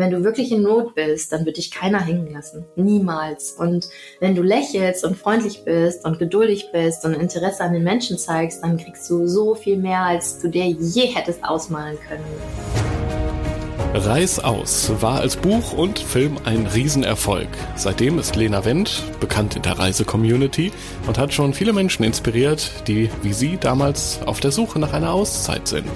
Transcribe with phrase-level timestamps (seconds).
[0.00, 2.64] wenn du wirklich in Not bist, dann wird dich keiner hängen lassen.
[2.74, 3.52] Niemals.
[3.52, 8.18] Und wenn du lächelst und freundlich bist und geduldig bist und Interesse an den Menschen
[8.18, 12.24] zeigst, dann kriegst du so viel mehr, als du dir je hättest ausmalen können.
[13.92, 17.48] Reiß aus war als Buch und Film ein Riesenerfolg.
[17.74, 20.70] Seitdem ist Lena Wendt bekannt in der Reise-Community
[21.08, 25.12] und hat schon viele Menschen inspiriert, die wie sie damals auf der Suche nach einer
[25.12, 25.90] Auszeit sind.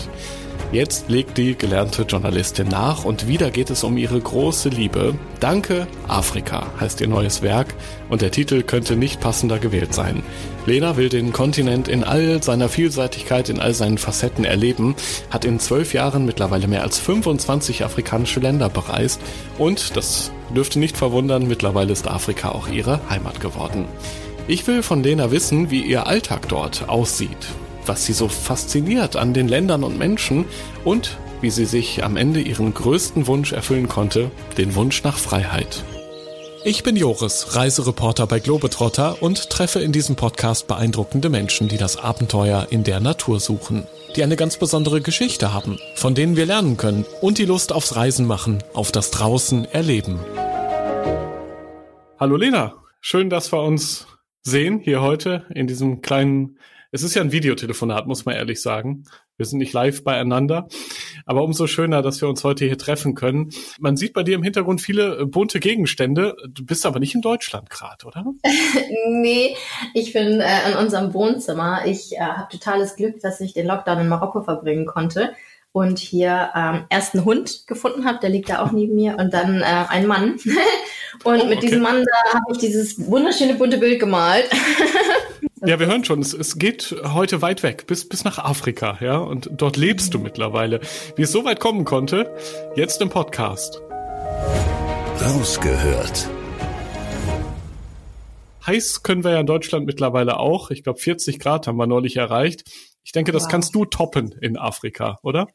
[0.75, 5.15] Jetzt legt die gelernte Journalistin nach und wieder geht es um ihre große Liebe.
[5.39, 7.73] Danke, Afrika heißt ihr neues Werk
[8.11, 10.25] und der Titel könnte nicht passender gewählt sein.
[10.67, 14.97] Lena will den Kontinent in all seiner Vielseitigkeit, in all seinen Facetten erleben,
[15.31, 19.21] hat in zwölf Jahren mittlerweile mehr als 25 afrikanische Länder bereist
[19.59, 23.85] und, das dürfte nicht verwundern, mittlerweile ist Afrika auch ihre Heimat geworden.
[24.49, 27.47] Ich will von Lena wissen, wie ihr Alltag dort aussieht,
[27.87, 30.45] was sie so fasziniert an den Ländern und Menschen
[30.85, 35.85] und wie sie sich am Ende ihren größten Wunsch erfüllen konnte, den Wunsch nach Freiheit.
[36.67, 41.99] Ich bin Joris, Reisereporter bei Globetrotter und treffe in diesem Podcast beeindruckende Menschen, die das
[41.99, 46.79] Abenteuer in der Natur suchen, die eine ganz besondere Geschichte haben, von denen wir lernen
[46.79, 50.19] können und die Lust aufs Reisen machen, auf das Draußen erleben.
[52.19, 54.07] Hallo Lena, schön, dass wir uns
[54.41, 56.59] sehen hier heute in diesem kleinen
[56.95, 59.03] es ist ja ein Videotelefonat, muss man ehrlich sagen.
[59.37, 60.69] Wir sind nicht live beieinander.
[61.27, 63.51] Aber umso schöner, dass wir uns heute hier treffen können.
[63.81, 66.37] Man sieht bei dir im Hintergrund viele äh, bunte Gegenstände.
[66.49, 68.25] Du bist aber nicht in Deutschland gerade, oder?
[69.09, 69.57] nee,
[69.93, 71.85] ich bin äh, in unserem Wohnzimmer.
[71.85, 75.33] Ich äh, habe totales Glück, dass ich den Lockdown in Marokko verbringen konnte
[75.73, 79.35] und hier ähm, erst einen Hund gefunden habe, der liegt da auch neben mir, und
[79.35, 80.37] dann äh, einen Mann.
[81.25, 84.49] und oh, mit diesem Mann da habe ich dieses wunderschöne bunte Bild gemalt.
[85.67, 89.17] Ja, wir hören schon, es, es geht heute weit weg, bis, bis nach Afrika, ja,
[89.17, 90.81] und dort lebst du mittlerweile.
[91.17, 92.31] Wie es so weit kommen konnte,
[92.77, 93.81] jetzt im Podcast.
[95.23, 96.29] Rausgehört.
[98.67, 100.71] Heiß können wir ja in Deutschland mittlerweile auch.
[100.71, 102.65] Ich glaube, 40 Grad haben wir neulich erreicht.
[103.03, 103.51] Ich denke, das wow.
[103.51, 105.47] kannst du toppen in Afrika, oder?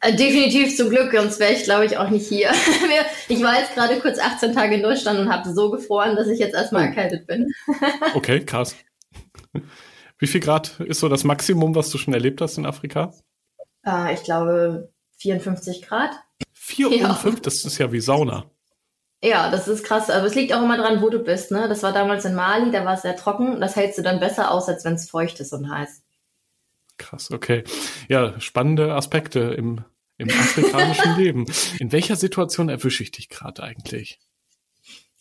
[0.00, 2.50] Äh, definitiv zum Glück, sonst wäre ich, glaube ich, auch nicht hier.
[3.28, 6.38] ich war jetzt gerade kurz 18 Tage in Deutschland und habe so gefroren, dass ich
[6.38, 6.86] jetzt erstmal oh.
[6.86, 7.52] erkältet bin.
[8.14, 8.76] okay, krass.
[10.18, 13.12] Wie viel Grad ist so das Maximum, was du schon erlebt hast in Afrika?
[13.84, 16.10] Äh, ich glaube 54 Grad.
[16.54, 17.34] 54?
[17.34, 17.40] Ja.
[17.40, 18.44] Das ist ja wie Sauna.
[19.22, 20.10] Ja, das ist krass.
[20.10, 21.50] Aber es liegt auch immer dran, wo du bist.
[21.50, 21.68] Ne?
[21.68, 23.60] Das war damals in Mali, da war es sehr trocken.
[23.60, 26.02] Das hältst du dann besser aus, als wenn es feucht ist und heiß.
[26.98, 27.64] Krass, okay.
[28.08, 29.84] Ja, spannende Aspekte im,
[30.18, 31.46] im afrikanischen Leben.
[31.78, 34.20] In welcher Situation erwische ich dich gerade eigentlich?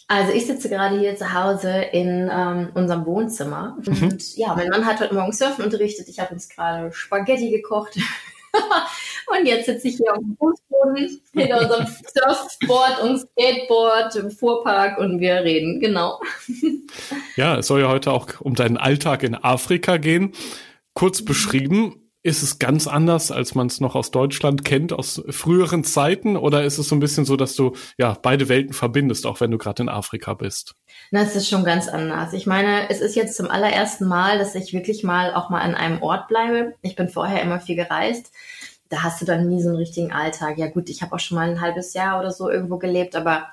[0.10, 4.04] Also ich sitze gerade hier zu Hause in ähm, unserem Wohnzimmer mhm.
[4.04, 6.08] und ja, mein Mann hat heute Morgen Surfen unterrichtet.
[6.08, 7.98] Ich habe uns gerade Spaghetti gekocht
[9.28, 14.98] und jetzt sitze ich hier auf dem Fußboden hinter unserem Surfboard und Skateboard im Fuhrpark
[14.98, 16.22] und wir reden, genau.
[17.36, 20.32] ja, es soll ja heute auch um deinen Alltag in Afrika gehen.
[20.98, 25.84] Kurz beschrieben, ist es ganz anders, als man es noch aus Deutschland kennt, aus früheren
[25.84, 26.36] Zeiten?
[26.36, 29.52] Oder ist es so ein bisschen so, dass du ja beide Welten verbindest, auch wenn
[29.52, 30.74] du gerade in Afrika bist?
[31.12, 32.34] Na, es ist schon ganz anders.
[32.34, 35.76] Ich meine, es ist jetzt zum allerersten Mal, dass ich wirklich mal auch mal an
[35.76, 36.74] einem Ort bleibe.
[36.82, 38.32] Ich bin vorher immer viel gereist.
[38.90, 40.58] Da hast du dann nie so einen richtigen Alltag.
[40.58, 43.46] Ja gut, ich habe auch schon mal ein halbes Jahr oder so irgendwo gelebt, aber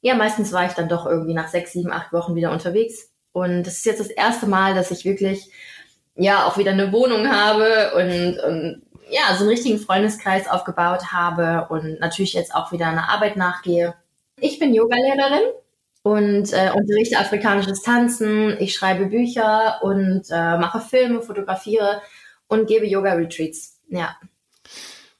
[0.00, 3.12] ja, meistens war ich dann doch irgendwie nach sechs, sieben, acht Wochen wieder unterwegs.
[3.30, 5.48] Und es ist jetzt das erste Mal, dass ich wirklich
[6.18, 11.68] ja auch wieder eine Wohnung habe und, und ja, so einen richtigen Freundeskreis aufgebaut habe
[11.70, 13.94] und natürlich jetzt auch wieder einer Arbeit nachgehe.
[14.40, 15.48] Ich bin Yogalehrerin
[16.02, 18.56] und äh, unterrichte afrikanisches Tanzen.
[18.60, 22.02] Ich schreibe Bücher und äh, mache Filme, fotografiere
[22.48, 23.80] und gebe Yoga-Retreats.
[23.88, 24.16] Ja.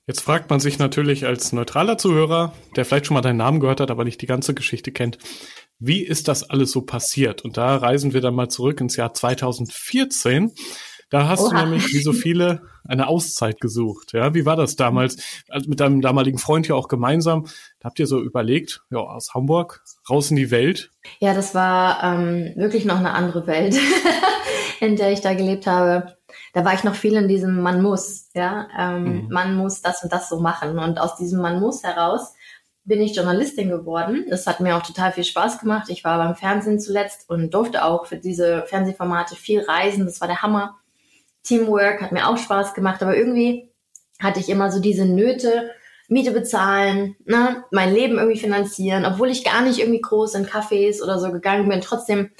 [0.06, 3.80] Jetzt fragt man sich natürlich als neutraler Zuhörer, der vielleicht schon mal deinen Namen gehört
[3.80, 5.18] hat, aber nicht die ganze Geschichte kennt,
[5.78, 7.42] wie ist das alles so passiert?
[7.42, 10.52] Und da reisen wir dann mal zurück ins Jahr 2014.
[11.10, 11.50] Da hast Oha.
[11.50, 14.12] du nämlich, wie so viele, eine Auszeit gesucht.
[14.12, 15.16] Ja, wie war das damals?
[15.48, 17.46] Also mit deinem damaligen Freund ja auch gemeinsam.
[17.80, 20.90] Da habt ihr so überlegt, ja, aus Hamburg raus in die Welt?
[21.20, 23.78] Ja, das war ähm, wirklich noch eine andere Welt,
[24.80, 26.16] in der ich da gelebt habe.
[26.52, 29.28] Da war ich noch viel in diesem Man muss, ja, ähm, mhm.
[29.30, 30.78] man muss das und das so machen.
[30.78, 32.34] Und aus diesem Man muss heraus
[32.88, 34.24] bin ich Journalistin geworden.
[34.30, 35.90] Das hat mir auch total viel Spaß gemacht.
[35.90, 40.06] Ich war beim Fernsehen zuletzt und durfte auch für diese Fernsehformate viel reisen.
[40.06, 40.78] Das war der Hammer.
[41.48, 43.70] Teamwork hat mir auch Spaß gemacht, aber irgendwie
[44.20, 45.70] hatte ich immer so diese Nöte,
[46.08, 51.02] Miete bezahlen, ne, mein Leben irgendwie finanzieren, obwohl ich gar nicht irgendwie groß in Cafés
[51.02, 51.82] oder so gegangen bin.
[51.82, 52.30] Trotzdem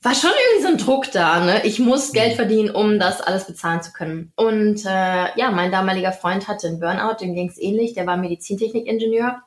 [0.00, 1.44] war schon irgendwie so ein Druck da.
[1.44, 1.66] Ne?
[1.66, 2.36] Ich muss Geld mhm.
[2.36, 4.32] verdienen, um das alles bezahlen zu können.
[4.36, 7.92] Und äh, ja, mein damaliger Freund hatte einen Burnout, dem ging es ähnlich.
[7.92, 9.42] Der war Medizintechnikingenieur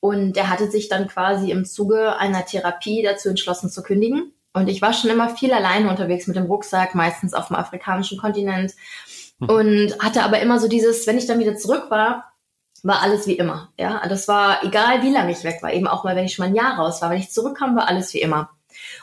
[0.00, 4.33] und der hatte sich dann quasi im Zuge einer Therapie dazu entschlossen zu kündigen.
[4.54, 8.18] Und ich war schon immer viel alleine unterwegs mit dem Rucksack, meistens auf dem afrikanischen
[8.18, 8.72] Kontinent.
[9.40, 9.48] Mhm.
[9.48, 12.32] Und hatte aber immer so dieses, wenn ich dann wieder zurück war,
[12.84, 13.72] war alles wie immer.
[13.78, 15.72] Ja, das war egal, wie lange ich weg war.
[15.72, 17.10] Eben auch mal, wenn ich schon mal ein Jahr raus war.
[17.10, 18.50] Wenn ich zurückkam, war alles wie immer.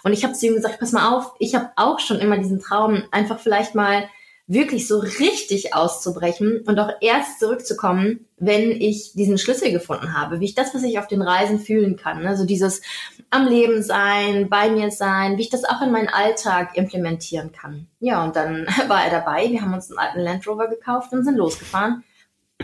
[0.03, 2.61] Und ich habe zu ihm gesagt, pass mal auf, ich habe auch schon immer diesen
[2.61, 4.07] Traum, einfach vielleicht mal
[4.47, 10.45] wirklich so richtig auszubrechen und auch erst zurückzukommen, wenn ich diesen Schlüssel gefunden habe, wie
[10.45, 12.81] ich das, was ich auf den Reisen fühlen kann, also dieses
[13.29, 17.87] am Leben sein, bei mir sein, wie ich das auch in meinen Alltag implementieren kann.
[17.99, 21.23] Ja, und dann war er dabei, wir haben uns einen alten Land Rover gekauft und
[21.23, 22.03] sind losgefahren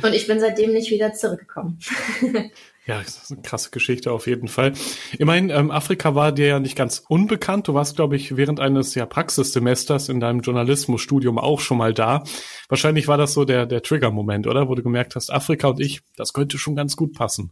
[0.04, 1.80] und ich bin seitdem nicht wieder zurückgekommen.
[2.88, 4.72] Ja, das ist eine krasse Geschichte auf jeden Fall.
[5.20, 7.68] Immerhin, ähm, Afrika war dir ja nicht ganz unbekannt.
[7.68, 12.24] Du warst, glaube ich, während eines ja, Praxissemesters in deinem Journalismusstudium auch schon mal da.
[12.70, 14.70] Wahrscheinlich war das so der, der Trigger-Moment, oder?
[14.70, 17.52] Wo du gemerkt hast, Afrika und ich, das könnte schon ganz gut passen.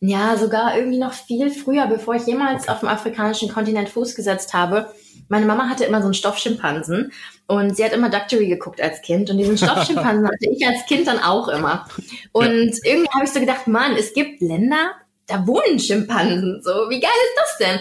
[0.00, 2.72] Ja, sogar irgendwie noch viel früher, bevor ich jemals okay.
[2.72, 4.92] auf dem afrikanischen Kontinent Fuß gesetzt habe.
[5.28, 7.12] Meine Mama hatte immer so einen Stoffschimpansen
[7.46, 11.06] und sie hat immer Doctory geguckt als Kind und diesen Stoffschimpansen hatte ich als Kind
[11.06, 11.86] dann auch immer.
[12.32, 14.92] Und irgendwie habe ich so gedacht, Mann, es gibt Länder,
[15.26, 16.62] da wohnen Schimpansen.
[16.62, 17.80] So, wie geil ist das denn?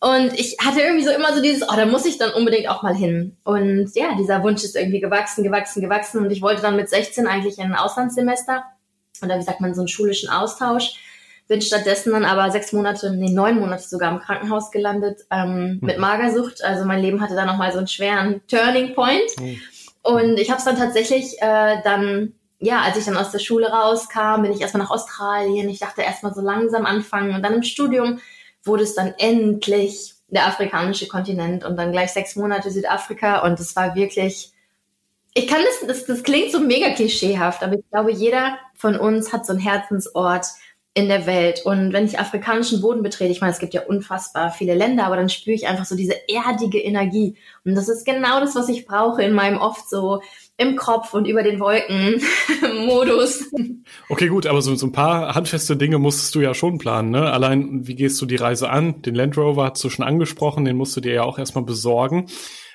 [0.00, 2.82] Und ich hatte irgendwie so immer so dieses, oh, da muss ich dann unbedingt auch
[2.82, 3.36] mal hin.
[3.42, 6.22] Und ja, dieser Wunsch ist irgendwie gewachsen, gewachsen, gewachsen.
[6.22, 8.64] Und ich wollte dann mit 16 eigentlich in ein Auslandssemester
[9.22, 10.94] oder wie sagt man, so einen schulischen Austausch
[11.48, 15.78] bin stattdessen dann aber sechs Monate, nee, neun Monate sogar im Krankenhaus gelandet ähm, mhm.
[15.80, 16.62] mit Magersucht.
[16.62, 19.30] Also mein Leben hatte dann nochmal so einen schweren Turning Point.
[19.40, 19.60] Mhm.
[20.02, 23.70] Und ich habe es dann tatsächlich äh, dann, ja, als ich dann aus der Schule
[23.70, 25.68] rauskam, bin ich erstmal nach Australien.
[25.70, 27.34] Ich dachte erstmal so langsam anfangen.
[27.34, 28.20] Und dann im Studium
[28.62, 33.38] wurde es dann endlich der afrikanische Kontinent und dann gleich sechs Monate Südafrika.
[33.40, 34.52] Und es war wirklich,
[35.32, 39.32] ich kann das, das, das klingt so mega klischeehaft, aber ich glaube, jeder von uns
[39.32, 40.46] hat so einen Herzensort,
[40.94, 41.62] in der Welt.
[41.64, 45.16] Und wenn ich afrikanischen Boden betrete, ich meine, es gibt ja unfassbar viele Länder, aber
[45.16, 47.36] dann spüre ich einfach so diese erdige Energie.
[47.64, 50.20] Und das ist genau das, was ich brauche in meinem oft so
[50.56, 52.20] im Kopf und über den Wolken
[52.86, 53.44] Modus.
[54.08, 57.30] Okay, gut, aber so, so ein paar handfeste Dinge musstest du ja schon planen, ne?
[57.30, 59.00] Allein, wie gehst du die Reise an?
[59.02, 62.26] Den Land Rover hast du schon angesprochen, den musst du dir ja auch erstmal besorgen.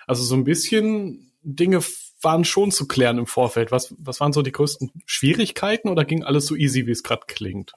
[0.08, 1.82] Also so ein bisschen Dinge
[2.22, 3.72] waren schon zu klären im Vorfeld.
[3.72, 7.24] Was, was waren so die größten Schwierigkeiten oder ging alles so easy, wie es gerade
[7.28, 7.74] klingt?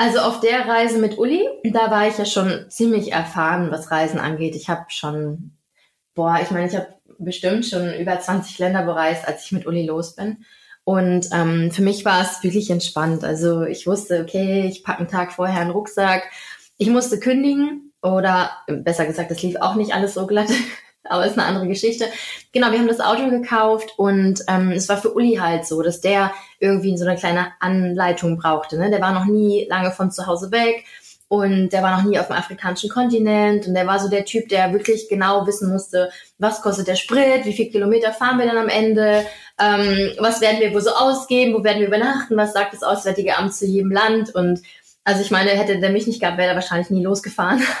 [0.00, 4.20] Also auf der Reise mit Uli, da war ich ja schon ziemlich erfahren, was Reisen
[4.20, 4.54] angeht.
[4.54, 5.56] Ich habe schon,
[6.14, 9.84] boah, ich meine, ich habe bestimmt schon über 20 Länder bereist, als ich mit Uli
[9.84, 10.44] los bin.
[10.84, 13.24] Und ähm, für mich war es wirklich entspannt.
[13.24, 16.30] Also ich wusste, okay, ich packe einen Tag vorher einen Rucksack.
[16.76, 20.48] Ich musste kündigen oder besser gesagt, es lief auch nicht alles so glatt
[21.04, 22.06] aber ist eine andere Geschichte.
[22.52, 26.00] Genau, wir haben das Auto gekauft und ähm, es war für Uli halt so, dass
[26.00, 28.78] der irgendwie so eine kleine Anleitung brauchte.
[28.78, 28.90] Ne?
[28.90, 30.84] Der war noch nie lange von zu Hause weg
[31.28, 34.48] und der war noch nie auf dem afrikanischen Kontinent und der war so der Typ,
[34.48, 38.56] der wirklich genau wissen musste, was kostet der Sprit, wie viel Kilometer fahren wir dann
[38.56, 39.26] am Ende,
[39.60, 43.36] ähm, was werden wir wo so ausgeben, wo werden wir übernachten, was sagt das Auswärtige
[43.36, 44.62] Amt zu jedem Land und
[45.08, 47.62] also ich meine, hätte der mich nicht gehabt, wäre er wahrscheinlich nie losgefahren.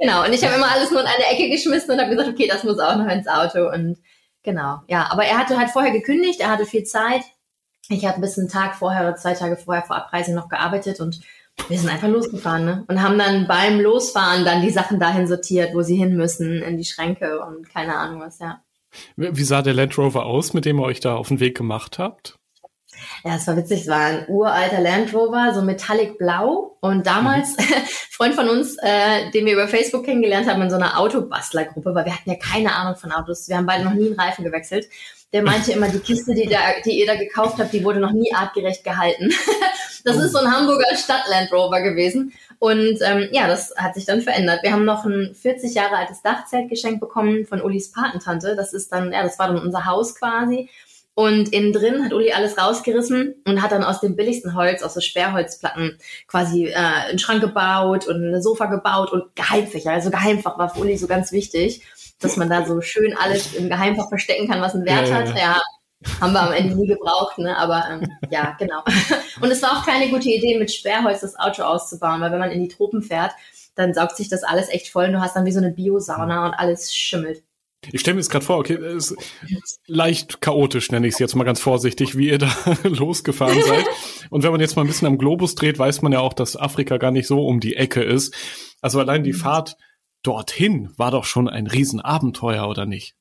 [0.00, 2.46] Genau, und ich habe immer alles nur in eine Ecke geschmissen und habe gesagt, okay,
[2.48, 3.68] das muss auch noch ins Auto.
[3.68, 3.98] Und
[4.44, 7.22] genau, ja, aber er hatte halt vorher gekündigt, er hatte viel Zeit.
[7.88, 11.20] Ich habe bis einen Tag vorher oder zwei Tage vorher vor Abreise noch gearbeitet und
[11.66, 12.84] wir sind einfach losgefahren ne?
[12.86, 16.76] und haben dann beim Losfahren dann die Sachen dahin sortiert, wo sie hin müssen, in
[16.76, 18.62] die Schränke und keine Ahnung was, ja.
[19.16, 21.98] Wie sah der Land Rover aus, mit dem ihr euch da auf den Weg gemacht
[21.98, 22.37] habt?
[23.24, 23.82] Ja, es war witzig.
[23.82, 26.76] Es war ein uralter Land Rover, so metallic blau.
[26.80, 27.64] Und damals, mhm.
[28.10, 32.04] Freund von uns, äh, den wir über Facebook kennengelernt haben, in so einer Autobastlergruppe, weil
[32.04, 33.48] wir hatten ja keine Ahnung von Autos.
[33.48, 34.88] Wir haben beide noch nie einen Reifen gewechselt.
[35.32, 38.12] Der meinte immer, die Kiste, die, da, die ihr da gekauft habt, die wurde noch
[38.12, 39.30] nie artgerecht gehalten.
[40.04, 42.32] das ist so ein Hamburger Stadt-Land Rover gewesen.
[42.58, 44.62] Und ähm, ja, das hat sich dann verändert.
[44.62, 48.56] Wir haben noch ein 40 Jahre altes Dachzelt geschenkt bekommen von Ulis Patentante.
[48.56, 50.68] Das ist dann, ja, das war dann unser Haus quasi.
[51.18, 54.94] Und innen drin hat Uli alles rausgerissen und hat dann aus dem billigsten Holz, aus
[54.94, 55.98] so Sperrholzplatten,
[56.28, 59.90] quasi äh, einen Schrank gebaut und ein Sofa gebaut und Geheimfächer.
[59.90, 61.82] Also Geheimfach war für Uli so ganz wichtig,
[62.20, 65.28] dass man da so schön alles im Geheimfach verstecken kann, was einen Wert ja, hat.
[65.30, 65.36] Ja.
[65.36, 65.62] ja.
[66.20, 67.56] Haben wir am Ende nie gebraucht, ne?
[67.56, 68.84] aber ähm, ja, genau.
[69.40, 72.52] Und es war auch keine gute Idee, mit Sperrholz das Auto auszubauen, weil wenn man
[72.52, 73.32] in die Tropen fährt,
[73.74, 76.46] dann saugt sich das alles echt voll und du hast dann wie so eine Biosauna
[76.46, 77.42] und alles schimmelt.
[77.92, 81.36] Ich stelle mir jetzt gerade vor, okay, es ist leicht chaotisch, nenne ich es jetzt
[81.36, 83.86] mal ganz vorsichtig, wie ihr da losgefahren seid.
[84.30, 86.56] Und wenn man jetzt mal ein bisschen am Globus dreht, weiß man ja auch, dass
[86.56, 88.34] Afrika gar nicht so um die Ecke ist.
[88.80, 89.38] Also allein die mhm.
[89.38, 89.76] Fahrt
[90.22, 93.14] dorthin war doch schon ein Riesenabenteuer, oder nicht?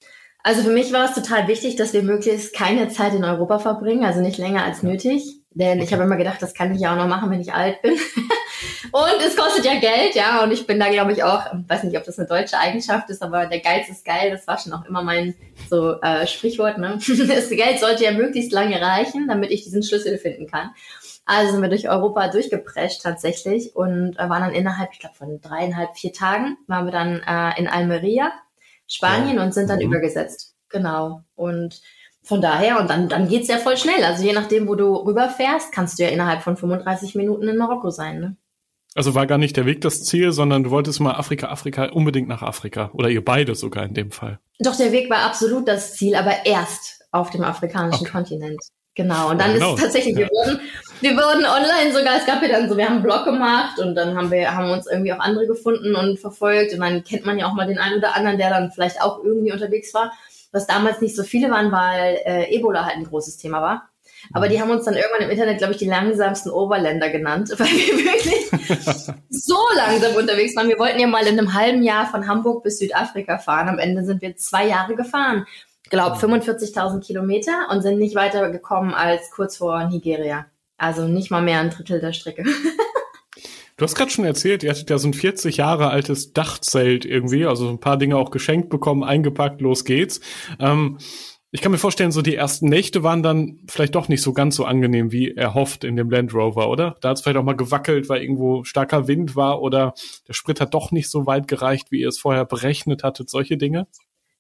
[0.43, 4.05] Also für mich war es total wichtig, dass wir möglichst keine Zeit in Europa verbringen,
[4.05, 5.37] also nicht länger als nötig.
[5.57, 7.81] Denn ich habe immer gedacht, das kann ich ja auch noch machen, wenn ich alt
[7.81, 7.93] bin.
[8.91, 10.43] und es kostet ja Geld, ja.
[10.43, 13.23] Und ich bin da, glaube ich, auch, weiß nicht, ob das eine deutsche Eigenschaft ist,
[13.23, 14.29] aber der Geiz ist geil.
[14.29, 15.33] Das war schon auch immer mein
[15.67, 16.77] so äh, Sprichwort.
[16.77, 16.99] Ne?
[17.27, 20.69] Das Geld sollte ja möglichst lange reichen, damit ich diesen Schlüssel finden kann.
[21.25, 25.41] Also sind wir durch Europa durchgeprescht tatsächlich und äh, waren dann innerhalb, ich glaube, von
[25.41, 28.31] dreieinhalb, vier Tagen waren wir dann äh, in Almeria,
[28.85, 29.43] Spanien ja.
[29.43, 29.85] und sind dann mhm.
[29.85, 30.55] übergesetzt.
[30.69, 31.23] Genau.
[31.35, 31.81] Und
[32.27, 34.03] von daher, und dann, dann geht's ja voll schnell.
[34.03, 37.89] Also je nachdem, wo du rüberfährst, kannst du ja innerhalb von 35 Minuten in Marokko
[37.89, 38.19] sein.
[38.19, 38.36] Ne?
[38.96, 42.27] Also war gar nicht der Weg das Ziel, sondern du wolltest mal Afrika, Afrika, unbedingt
[42.27, 42.91] nach Afrika.
[42.93, 44.39] Oder ihr beide sogar in dem Fall.
[44.60, 48.12] Doch, der Weg war absolut das Ziel, aber erst auf dem afrikanischen okay.
[48.12, 48.60] Kontinent.
[48.93, 49.29] Genau.
[49.29, 49.75] Und dann ja, genau.
[49.75, 50.60] ist tatsächlich, wir wurden,
[51.00, 53.96] wir wurden online sogar, es gab ja dann so, wir haben einen Blog gemacht und
[53.96, 56.74] dann haben wir, haben uns irgendwie auch andere gefunden und verfolgt.
[56.74, 59.24] Und dann kennt man ja auch mal den einen oder anderen, der dann vielleicht auch
[59.24, 60.12] irgendwie unterwegs war
[60.51, 63.89] was damals nicht so viele waren, weil äh, Ebola halt ein großes Thema war.
[64.34, 67.68] Aber die haben uns dann irgendwann im Internet, glaube ich, die langsamsten Overländer genannt, weil
[67.68, 68.51] wir wirklich
[69.30, 70.70] so langsam unterwegs waren.
[70.70, 73.70] Wir wollten ja mal in einem halben Jahr von Hamburg bis Südafrika fahren.
[73.70, 75.46] Am Ende sind wir zwei Jahre gefahren.
[75.84, 80.46] Ich glaube 45.000 Kilometer und sind nicht weiter gekommen als kurz vor Nigeria.
[80.77, 82.44] Also nicht mal mehr ein Drittel der Strecke.
[83.77, 87.46] Du hast gerade schon erzählt, ihr hattet ja so ein 40 Jahre altes Dachzelt irgendwie,
[87.46, 90.19] also ein paar Dinge auch geschenkt bekommen, eingepackt, los geht's.
[90.60, 90.98] Ähm,
[91.51, 94.55] ich kann mir vorstellen, so die ersten Nächte waren dann vielleicht doch nicht so ganz
[94.55, 96.96] so angenehm wie erhofft in dem Land Rover, oder?
[97.01, 99.93] Da hat es vielleicht auch mal gewackelt, weil irgendwo starker Wind war oder
[100.27, 103.57] der Sprit hat doch nicht so weit gereicht, wie ihr es vorher berechnet hattet, solche
[103.57, 103.86] Dinge?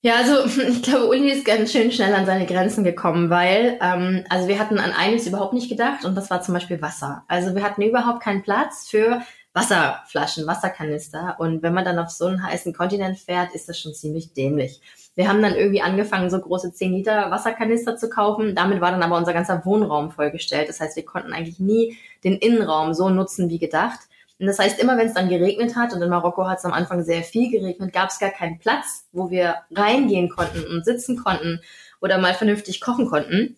[0.01, 4.23] Ja, also ich glaube, Uli ist ganz schön schnell an seine Grenzen gekommen, weil ähm,
[4.29, 7.23] also wir hatten an eines überhaupt nicht gedacht und das war zum Beispiel Wasser.
[7.27, 9.21] Also wir hatten überhaupt keinen Platz für
[9.53, 13.93] Wasserflaschen, Wasserkanister und wenn man dann auf so einen heißen Kontinent fährt, ist das schon
[13.93, 14.81] ziemlich dämlich.
[15.15, 18.53] Wir haben dann irgendwie angefangen, so große 10 Liter Wasserkanister zu kaufen.
[18.53, 20.69] Damit war dann aber unser ganzer Wohnraum vollgestellt.
[20.69, 24.01] Das heißt, wir konnten eigentlich nie den Innenraum so nutzen wie gedacht.
[24.39, 26.73] Und das heißt, immer wenn es dann geregnet hat, und in Marokko hat es am
[26.73, 31.17] Anfang sehr viel geregnet, gab es gar keinen Platz, wo wir reingehen konnten und sitzen
[31.17, 31.61] konnten
[32.01, 33.57] oder mal vernünftig kochen konnten.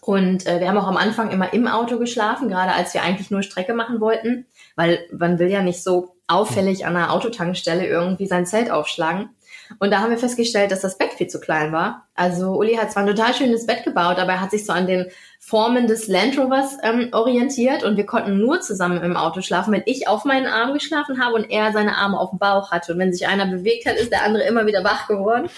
[0.00, 3.30] Und äh, wir haben auch am Anfang immer im Auto geschlafen, gerade als wir eigentlich
[3.30, 8.26] nur Strecke machen wollten, weil man will ja nicht so auffällig an einer Autotankstelle irgendwie
[8.26, 9.30] sein Zelt aufschlagen.
[9.78, 12.06] Und da haben wir festgestellt, dass das Bett viel zu klein war.
[12.14, 14.86] Also Uli hat zwar ein total schönes Bett gebaut, aber er hat sich so an
[14.86, 19.72] den Formen des Land Rovers ähm, orientiert und wir konnten nur zusammen im Auto schlafen,
[19.72, 22.92] wenn ich auf meinen Arm geschlafen habe und er seine Arme auf dem Bauch hatte.
[22.92, 25.48] Und wenn sich einer bewegt hat, ist der andere immer wieder wach geworden.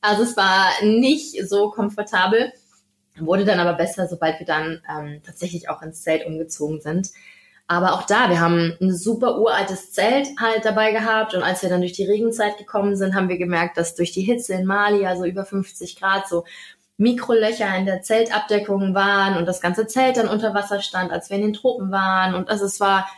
[0.00, 2.52] Also es war nicht so komfortabel,
[3.18, 7.10] wurde dann aber besser, sobald wir dann ähm, tatsächlich auch ins Zelt umgezogen sind.
[7.66, 11.70] Aber auch da, wir haben ein super uraltes Zelt halt dabei gehabt und als wir
[11.70, 15.06] dann durch die Regenzeit gekommen sind, haben wir gemerkt, dass durch die Hitze in Mali,
[15.06, 16.44] also über 50 Grad, so
[16.98, 21.36] Mikrolöcher in der Zeltabdeckung waren und das ganze Zelt dann unter Wasser stand, als wir
[21.36, 22.34] in den Tropen waren.
[22.34, 23.08] Und also es war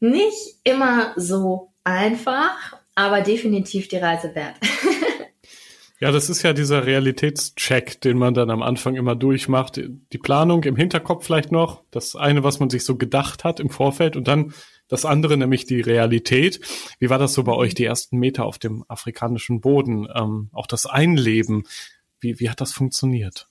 [0.00, 4.56] nicht immer so einfach, aber definitiv die Reise wert.
[6.00, 9.80] Ja, das ist ja dieser Realitätscheck, den man dann am Anfang immer durchmacht.
[10.12, 13.68] Die Planung im Hinterkopf vielleicht noch, das eine, was man sich so gedacht hat im
[13.68, 14.54] Vorfeld und dann
[14.86, 16.60] das andere, nämlich die Realität.
[17.00, 20.06] Wie war das so bei euch, die ersten Meter auf dem afrikanischen Boden?
[20.14, 21.64] Ähm, auch das Einleben,
[22.20, 23.48] wie, wie hat das funktioniert?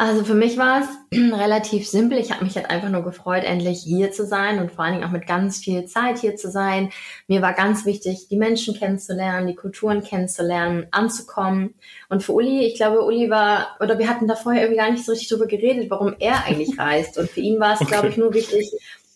[0.00, 2.16] Also für mich war es relativ simpel.
[2.16, 5.06] Ich habe mich halt einfach nur gefreut, endlich hier zu sein und vor allen Dingen
[5.06, 6.88] auch mit ganz viel Zeit hier zu sein.
[7.28, 11.74] Mir war ganz wichtig, die Menschen kennenzulernen, die Kulturen kennenzulernen, anzukommen.
[12.08, 15.04] Und für Uli, ich glaube, Uli war, oder wir hatten da vorher irgendwie gar nicht
[15.04, 17.18] so richtig drüber geredet, warum er eigentlich reist.
[17.18, 17.90] Und für ihn war es, okay.
[17.90, 18.72] glaube ich, nur wichtig,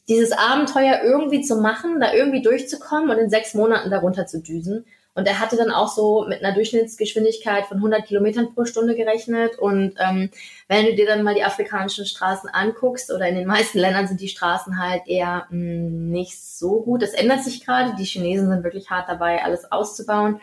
[0.07, 4.85] dieses Abenteuer irgendwie zu machen, da irgendwie durchzukommen und in sechs Monaten darunter zu düsen.
[5.15, 9.57] Und er hatte dann auch so mit einer Durchschnittsgeschwindigkeit von 100 Kilometern pro Stunde gerechnet.
[9.59, 10.31] Und ähm,
[10.67, 14.21] wenn du dir dann mal die afrikanischen Straßen anguckst, oder in den meisten Ländern sind
[14.21, 17.03] die Straßen halt eher mh, hm, nicht so gut.
[17.03, 17.95] Das ändert sich gerade.
[17.97, 20.41] Die Chinesen sind wirklich hart dabei, alles auszubauen.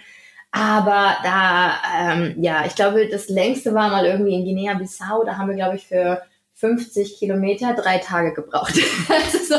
[0.52, 5.24] Aber da, ähm, ja, ich glaube, das längste war mal irgendwie in Guinea-Bissau.
[5.26, 6.22] Da haben wir, glaube ich, für
[6.56, 8.74] 50 Kilometer drei Tage gebraucht.
[9.10, 9.56] also,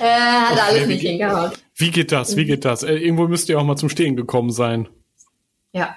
[0.00, 1.52] äh, hat alles nicht hingehauen.
[1.76, 2.36] Wie geht das?
[2.36, 2.82] Wie geht das?
[2.82, 4.88] Äh, irgendwo müsst ihr auch mal zum Stehen gekommen sein.
[5.72, 5.96] Ja.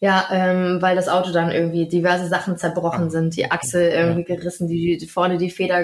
[0.00, 4.28] Ja, ähm, weil das Auto dann irgendwie diverse Sachen zerbrochen ah, sind, die Achse irgendwie
[4.28, 4.36] ja.
[4.36, 5.78] gerissen, die, die, vorne die Feder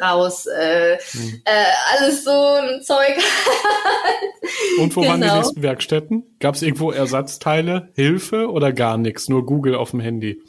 [0.00, 1.42] raus, äh, hm.
[1.44, 1.50] äh,
[1.92, 3.16] alles so ein Zeug.
[4.78, 5.12] Und wo genau.
[5.12, 5.38] waren die genau.
[5.38, 6.22] nächsten Werkstätten?
[6.38, 9.28] Gab es irgendwo Ersatzteile, Hilfe oder gar nichts?
[9.28, 10.40] Nur Google auf dem Handy?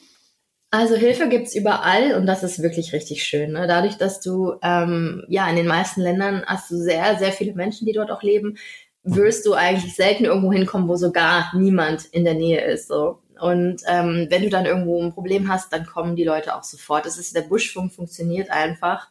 [0.70, 3.54] Also Hilfe gibt's überall und das ist wirklich richtig schön.
[3.54, 3.68] Ne?
[3.68, 7.86] Dadurch, dass du ähm, ja in den meisten Ländern hast du sehr, sehr viele Menschen,
[7.86, 8.58] die dort auch leben,
[9.04, 12.90] wirst du eigentlich selten irgendwo hinkommen, wo sogar niemand in der Nähe ist.
[12.90, 13.20] So.
[13.40, 17.06] Und ähm, wenn du dann irgendwo ein Problem hast, dann kommen die Leute auch sofort.
[17.06, 19.10] Das ist der Buschfunk funktioniert einfach.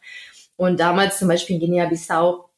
[0.57, 2.51] Und damals zum Beispiel in Guinea-Bissau,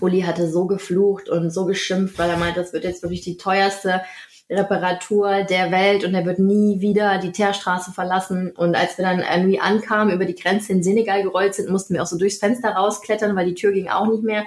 [0.00, 3.36] Uli hatte so geflucht und so geschimpft, weil er meinte, das wird jetzt wirklich die
[3.36, 4.02] teuerste
[4.50, 8.50] Reparatur der Welt und er wird nie wieder die Teerstraße verlassen.
[8.50, 12.02] Und als wir dann irgendwie ankamen, über die Grenze in Senegal gerollt sind, mussten wir
[12.02, 14.44] auch so durchs Fenster rausklettern, weil die Tür ging auch nicht mehr.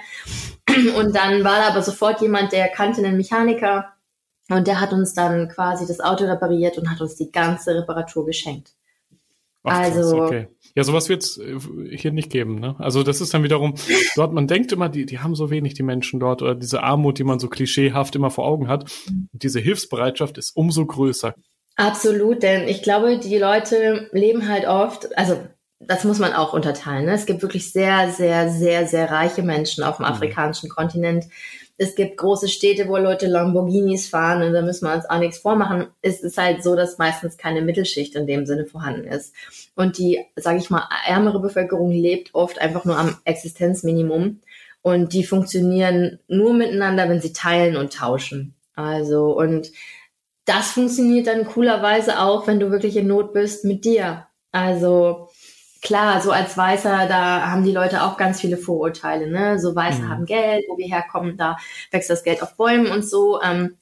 [0.96, 3.90] Und dann war da aber sofort jemand, der kannte einen Mechaniker
[4.50, 8.26] und der hat uns dann quasi das Auto repariert und hat uns die ganze Reparatur
[8.26, 8.74] geschenkt.
[9.62, 10.48] Ach, also okay.
[10.76, 11.58] Ja, sowas wird es äh,
[11.96, 12.58] hier nicht geben.
[12.58, 12.74] Ne?
[12.78, 13.74] Also das ist dann wiederum,
[14.16, 17.18] dort, man denkt immer, die, die haben so wenig, die Menschen dort, oder diese Armut,
[17.18, 18.90] die man so klischeehaft immer vor Augen hat.
[19.08, 21.34] Und diese Hilfsbereitschaft ist umso größer.
[21.76, 25.38] Absolut, denn ich glaube, die Leute leben halt oft, also
[25.80, 27.06] das muss man auch unterteilen.
[27.06, 27.12] Ne?
[27.12, 30.12] Es gibt wirklich sehr, sehr, sehr, sehr reiche Menschen auf dem mhm.
[30.12, 30.74] afrikanischen mhm.
[30.74, 31.24] Kontinent,
[31.76, 35.38] es gibt große Städte, wo Leute Lamborghinis fahren und da müssen wir uns auch nichts
[35.38, 35.88] vormachen.
[36.02, 39.34] Es ist halt so, dass meistens keine Mittelschicht in dem Sinne vorhanden ist.
[39.74, 44.40] Und die, sage ich mal, ärmere Bevölkerung lebt oft einfach nur am Existenzminimum.
[44.82, 48.54] Und die funktionieren nur miteinander, wenn sie teilen und tauschen.
[48.76, 49.72] Also, und
[50.44, 54.26] das funktioniert dann coolerweise auch, wenn du wirklich in Not bist mit dir.
[54.52, 55.30] Also,
[55.84, 59.60] klar, so als Weißer, da haben die Leute auch ganz viele Vorurteile, ne?
[59.60, 60.08] So Weiße mhm.
[60.08, 61.56] haben Geld, wo wir herkommen, da
[61.92, 63.40] wächst das Geld auf Bäumen und so.
[63.40, 63.76] Ähm,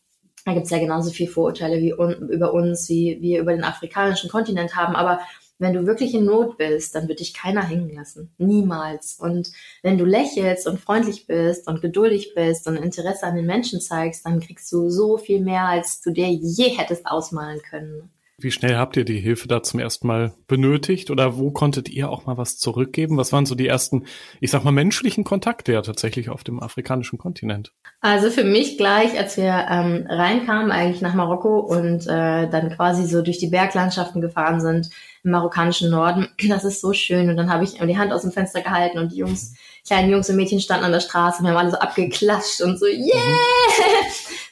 [0.45, 4.29] da gibt's ja genauso viele Vorurteile wie un über uns, wie wir über den afrikanischen
[4.29, 4.97] Kontinent haben.
[4.97, 5.21] Aber
[5.59, 8.35] wenn du wirklich in Not bist, dann wird dich keiner hängen lassen.
[8.37, 9.19] Niemals.
[9.21, 13.81] Und wenn du lächelst und freundlich bist und geduldig bist und Interesse an den Menschen
[13.81, 18.11] zeigst, dann kriegst du so viel mehr, als du dir je hättest ausmalen können.
[18.43, 22.11] Wie schnell habt ihr die Hilfe da zum ersten Mal benötigt oder wo konntet ihr
[22.11, 23.17] auch mal was zurückgeben?
[23.17, 24.05] Was waren so die ersten,
[24.41, 27.73] ich sag mal, menschlichen Kontakte ja tatsächlich auf dem afrikanischen Kontinent?
[28.01, 33.07] Also für mich gleich, als wir ähm, reinkamen eigentlich nach Marokko und äh, dann quasi
[33.07, 34.91] so durch die Berglandschaften gefahren sind
[35.23, 37.31] im marokkanischen Norden, das ist so schön.
[37.31, 39.55] Und dann habe ich die Hand aus dem Fenster gehalten und die Jungs,
[39.87, 42.79] kleinen Jungs und Mädchen standen an der Straße und wir haben alle so abgeklatscht und
[42.79, 43.13] so, yeah!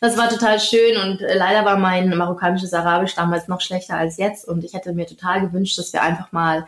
[0.00, 4.16] Das war total schön und äh, leider war mein marokkanisches Arabisch damals noch schlechter als
[4.16, 6.64] jetzt und ich hätte mir total gewünscht, dass wir einfach mal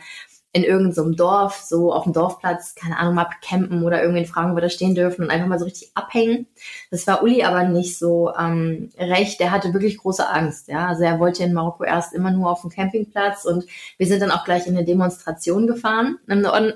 [0.55, 4.55] in irgendeinem so Dorf, so auf dem Dorfplatz, keine Ahnung, mal campen oder irgendwen fragen,
[4.55, 6.45] wo da stehen dürfen und einfach mal so richtig abhängen.
[6.91, 9.39] Das war Uli aber nicht so ähm, recht.
[9.39, 10.67] Der hatte wirklich große Angst.
[10.67, 13.65] Ja, also er wollte in Marokko erst immer nur auf dem Campingplatz und
[13.97, 16.73] wir sind dann auch gleich in eine Demonstration gefahren im Norden.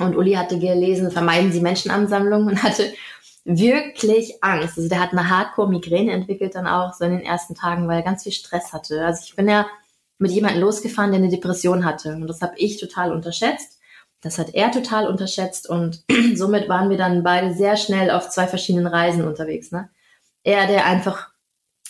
[0.00, 2.92] Und Uli hatte gelesen, vermeiden Sie Menschenansammlungen und hatte
[3.44, 4.76] wirklich Angst.
[4.78, 8.02] Also der hat eine Hardcore-Migräne entwickelt dann auch so in den ersten Tagen, weil er
[8.02, 9.04] ganz viel Stress hatte.
[9.04, 9.66] Also ich bin ja
[10.18, 12.14] mit jemandem losgefahren, der eine Depression hatte.
[12.14, 13.78] Und das habe ich total unterschätzt.
[14.22, 16.02] Das hat er total unterschätzt und
[16.34, 19.70] somit waren wir dann beide sehr schnell auf zwei verschiedenen Reisen unterwegs.
[19.70, 19.90] Ne?
[20.44, 21.28] Er, der einfach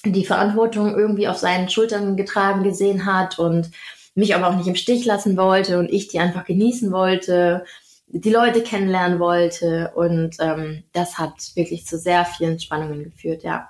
[0.04, 3.70] die Verantwortung irgendwie auf seinen Schultern getragen gesehen hat und
[4.16, 7.64] mich aber auch nicht im Stich lassen wollte und ich die einfach genießen wollte
[8.06, 13.68] die Leute kennenlernen wollte und ähm, das hat wirklich zu sehr vielen Spannungen geführt, ja.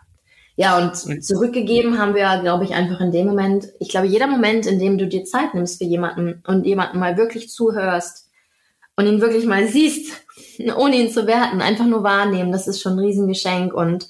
[0.57, 4.67] Ja, und zurückgegeben haben wir, glaube ich, einfach in dem Moment, ich glaube, jeder Moment,
[4.67, 8.31] in dem du dir Zeit nimmst für jemanden und jemanden mal wirklich zuhörst
[8.97, 10.13] und ihn wirklich mal siehst,
[10.77, 13.75] ohne ihn zu werten, einfach nur wahrnehmen, das ist schon ein Riesengeschenk.
[13.75, 14.09] Und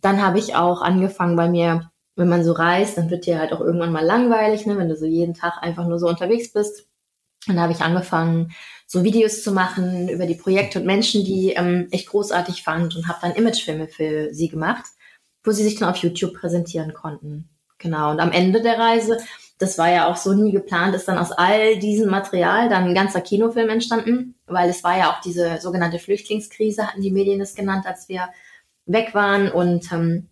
[0.00, 3.52] dann habe ich auch angefangen bei mir, wenn man so reist, dann wird dir halt
[3.52, 6.86] auch irgendwann mal langweilig, ne, wenn du so jeden Tag einfach nur so unterwegs bist.
[7.48, 8.52] Und da habe ich angefangen,
[8.92, 13.06] so Videos zu machen über die Projekte und Menschen, die ähm, ich großartig fand und
[13.06, 14.84] habe dann Imagefilme für sie gemacht,
[15.44, 17.48] wo sie sich dann auf YouTube präsentieren konnten.
[17.78, 18.10] Genau.
[18.10, 19.18] Und am Ende der Reise,
[19.58, 22.94] das war ja auch so nie geplant, ist dann aus all diesem Material dann ein
[22.96, 27.54] ganzer Kinofilm entstanden, weil es war ja auch diese sogenannte Flüchtlingskrise, hatten die Medien es
[27.54, 28.30] genannt, als wir
[28.86, 30.26] weg waren und ähm,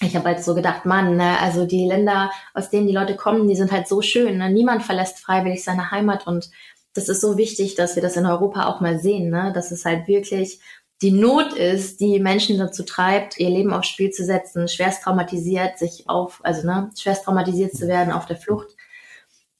[0.00, 3.48] ich habe halt so gedacht, Mann, ne, also die Länder, aus denen die Leute kommen,
[3.48, 4.38] die sind halt so schön.
[4.38, 4.50] Ne?
[4.50, 6.50] Niemand verlässt freiwillig seine Heimat und
[6.94, 9.52] das ist so wichtig, dass wir das in Europa auch mal sehen, ne?
[9.54, 10.60] dass es halt wirklich
[11.02, 15.78] die Not ist, die Menschen dazu treibt, ihr Leben aufs Spiel zu setzen, schwerst traumatisiert,
[15.78, 18.68] sich auf, also ne, schwerst traumatisiert zu werden auf der Flucht.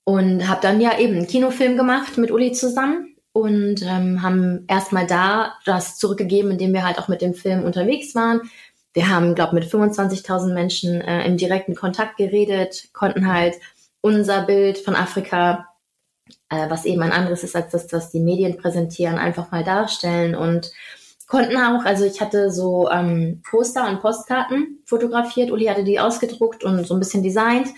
[0.05, 5.07] Und habe dann ja eben einen Kinofilm gemacht mit Uli zusammen und ähm, haben erstmal
[5.07, 8.43] da das zurückgegeben, indem wir halt auch mit dem Film unterwegs waren.
[8.93, 13.57] Wir haben, glaube mit 25.000 Menschen äh, im direkten Kontakt geredet, konnten halt
[14.01, 15.74] unser Bild von Afrika,
[16.49, 20.35] äh, was eben ein anderes ist als das, was die Medien präsentieren, einfach mal darstellen
[20.35, 20.71] und
[21.27, 26.65] konnten auch, also ich hatte so ähm, Poster und Postkarten fotografiert, Uli hatte die ausgedruckt
[26.65, 27.69] und so ein bisschen designt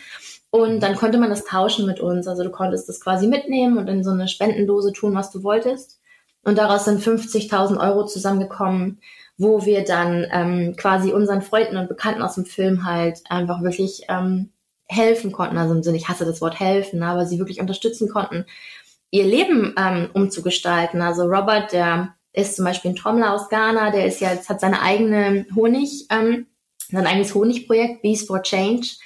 [0.51, 2.27] und dann konnte man das tauschen mit uns.
[2.27, 6.01] Also du konntest das quasi mitnehmen und in so eine Spendendose tun, was du wolltest.
[6.45, 9.01] Und daraus sind 50.000 Euro zusammengekommen,
[9.37, 14.03] wo wir dann ähm, quasi unseren Freunden und Bekannten aus dem Film halt einfach wirklich
[14.09, 14.51] ähm,
[14.89, 15.59] helfen konnten.
[15.59, 18.45] Also im Sinne, ich hasse das Wort helfen, aber sie wirklich unterstützen konnten,
[19.11, 21.03] ihr Leben ähm, umzugestalten.
[21.03, 24.83] Also Robert, der ist zum Beispiel ein Trommler aus Ghana, der ist jetzt, hat seine
[24.83, 26.47] eigene Honig, ähm,
[26.89, 28.97] sein eigenes Honigprojekt, Bees for Change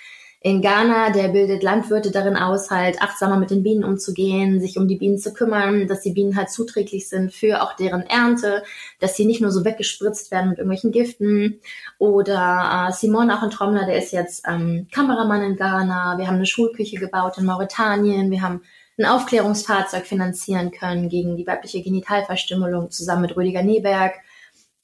[0.43, 4.89] in Ghana, der bildet Landwirte darin aus, halt achtsamer mit den Bienen umzugehen, sich um
[4.89, 8.63] die Bienen zu kümmern, dass die Bienen halt zuträglich sind für auch deren Ernte,
[9.01, 11.61] dass sie nicht nur so weggespritzt werden mit irgendwelchen Giften.
[11.99, 16.17] Oder äh, Simon, auch ein Trommler, der ist jetzt ähm, Kameramann in Ghana.
[16.17, 18.31] Wir haben eine Schulküche gebaut in Mauretanien.
[18.31, 18.63] Wir haben
[18.99, 24.15] ein Aufklärungsfahrzeug finanzieren können gegen die weibliche Genitalverstümmelung zusammen mit Rüdiger Neberg.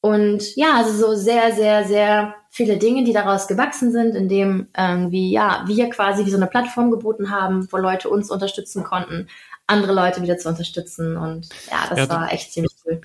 [0.07, 5.33] Und ja, also so sehr, sehr, sehr viele Dinge, die daraus gewachsen sind, indem irgendwie,
[5.33, 9.29] ja, wir quasi wie so eine Plattform geboten haben, wo Leute uns unterstützen konnten,
[9.67, 11.17] andere Leute wieder zu unterstützen.
[11.17, 13.01] Und ja, das ja, war echt ziemlich cool.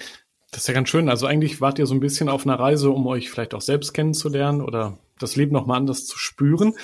[0.51, 1.09] Das ist ja ganz schön.
[1.09, 3.93] Also eigentlich wart ihr so ein bisschen auf einer Reise, um euch vielleicht auch selbst
[3.93, 6.75] kennenzulernen oder das Leben nochmal anders zu spüren.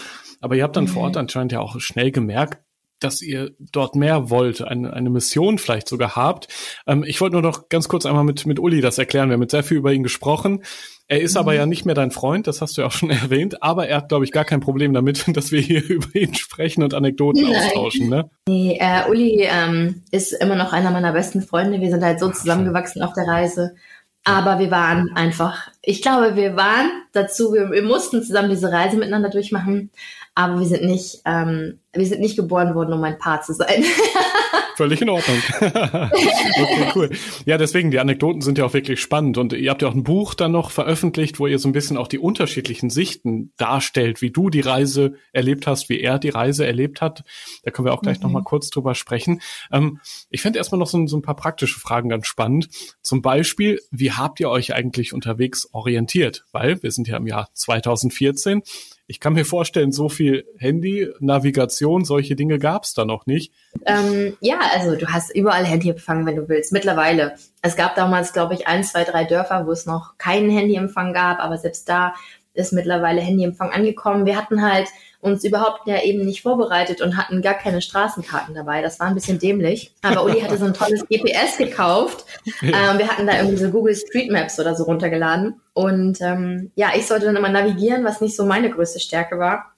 [0.42, 0.90] Aber ihr habt dann mhm.
[0.90, 2.60] vor Ort anscheinend ja auch schnell gemerkt,
[3.00, 6.48] dass ihr dort mehr wollt, eine, eine Mission vielleicht sogar habt.
[6.86, 9.30] Ähm, ich wollte nur noch ganz kurz einmal mit, mit Uli das erklären.
[9.30, 10.64] Wir haben mit sehr viel über ihn gesprochen.
[11.08, 11.40] Er ist mhm.
[11.40, 13.98] aber ja nicht mehr dein Freund, das hast du ja auch schon erwähnt, aber er
[13.98, 17.44] hat, glaube ich, gar kein Problem damit, dass wir hier über ihn sprechen und Anekdoten
[17.44, 17.56] Nein.
[17.56, 18.10] austauschen.
[18.10, 18.30] Ne?
[18.48, 21.82] Nee, äh, Uli ähm, ist immer noch einer meiner besten Freunde.
[21.82, 23.76] Wir sind halt so zusammengewachsen auf der Reise.
[24.24, 28.98] Aber wir waren einfach, ich glaube, wir waren dazu, wir, wir mussten zusammen diese Reise
[28.98, 29.90] miteinander durchmachen
[30.38, 33.84] aber wir sind nicht, ähm, wir sind nicht geboren worden, um ein Paar zu sein.
[34.76, 35.38] Völlig in Ordnung.
[35.60, 37.10] okay, cool.
[37.48, 39.40] Ja, deswegen, die Anekdoten sind ja auch wirklich spannend.
[39.40, 41.98] Und ihr habt ja auch ein Buch dann noch veröffentlicht, wo ihr so ein bisschen
[41.98, 46.68] auch die unterschiedlichen Sichten darstellt, wie du die Reise erlebt hast, wie er die Reise
[46.68, 47.24] erlebt hat.
[47.64, 48.26] Da können wir auch gleich mhm.
[48.26, 49.42] noch mal kurz drüber sprechen.
[49.72, 52.70] Ähm, ich fände erstmal noch so, so ein paar praktische Fragen ganz spannend.
[53.02, 56.46] Zum Beispiel, wie habt ihr euch eigentlich unterwegs orientiert?
[56.52, 58.62] Weil wir sind ja im Jahr 2014
[59.10, 63.54] ich kann mir vorstellen, so viel Handy, Navigation, solche Dinge gab es da noch nicht.
[63.86, 66.74] Ähm, ja, also du hast überall Handyempfang, wenn du willst.
[66.74, 67.36] Mittlerweile.
[67.62, 71.40] Es gab damals, glaube ich, ein, zwei, drei Dörfer, wo es noch keinen Handyempfang gab,
[71.40, 72.14] aber selbst da
[72.58, 74.26] ist mittlerweile Handyempfang angekommen.
[74.26, 74.88] Wir hatten halt
[75.20, 78.82] uns überhaupt ja eben nicht vorbereitet und hatten gar keine Straßenkarten dabei.
[78.82, 79.94] Das war ein bisschen dämlich.
[80.02, 82.26] Aber Uli hatte so ein tolles GPS gekauft.
[82.62, 85.60] Ähm, wir hatten da irgendwie so Google Street Maps oder so runtergeladen.
[85.74, 89.74] Und ähm, ja, ich sollte dann immer navigieren, was nicht so meine größte Stärke war.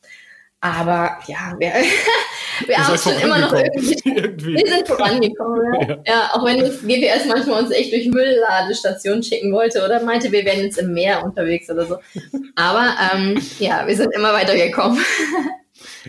[0.62, 1.72] Aber ja, wir,
[2.68, 5.62] wir haben schon immer noch irgendwie, irgendwie, Wir sind vorangekommen.
[5.82, 5.98] Ja.
[6.06, 6.30] ja.
[6.34, 10.62] auch wenn das GPS manchmal uns echt durch Müllladestationen schicken wollte oder meinte, wir wären
[10.62, 11.98] jetzt im Meer unterwegs oder so.
[12.56, 15.00] Aber ähm, ja, wir sind immer weitergekommen.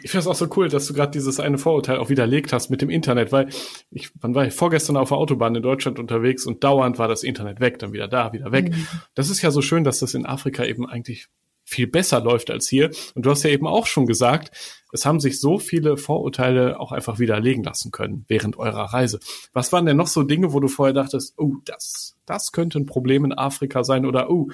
[0.03, 2.71] Ich finde es auch so cool, dass du gerade dieses eine Vorurteil auch widerlegt hast
[2.71, 3.49] mit dem Internet, weil
[3.91, 7.23] ich, wann war ich vorgestern auf der Autobahn in Deutschland unterwegs und dauernd war das
[7.23, 8.71] Internet weg, dann wieder da, wieder weg.
[8.71, 8.87] Mhm.
[9.15, 11.29] Das ist ja so schön, dass das in Afrika eben eigentlich
[11.71, 12.91] viel besser läuft als hier.
[13.15, 14.51] Und du hast ja eben auch schon gesagt,
[14.93, 19.21] es haben sich so viele Vorurteile auch einfach widerlegen lassen können während eurer Reise.
[19.53, 22.87] Was waren denn noch so Dinge, wo du vorher dachtest, oh, das, das könnte ein
[22.87, 24.49] Problem in Afrika sein oder oh,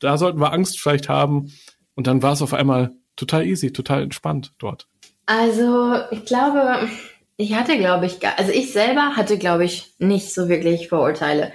[0.00, 1.50] da sollten wir Angst vielleicht haben.
[1.94, 4.88] Und dann war es auf einmal total easy, total entspannt dort.
[5.26, 6.88] Also, ich glaube,
[7.36, 11.52] ich hatte, glaube ich, also ich selber hatte, glaube ich, nicht so wirklich Vorurteile.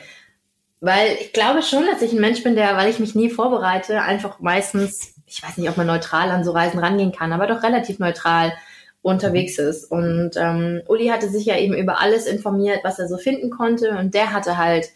[0.82, 4.02] Weil ich glaube schon, dass ich ein Mensch bin, der, weil ich mich nie vorbereite,
[4.02, 7.63] einfach meistens, ich weiß nicht, ob man neutral an so Reisen rangehen kann, aber doch
[7.63, 8.54] relativ neutral
[9.02, 9.86] unterwegs ist.
[9.92, 13.98] Und ähm, Uli hatte sich ja eben über alles informiert, was er so finden konnte.
[13.98, 14.89] Und der hatte halt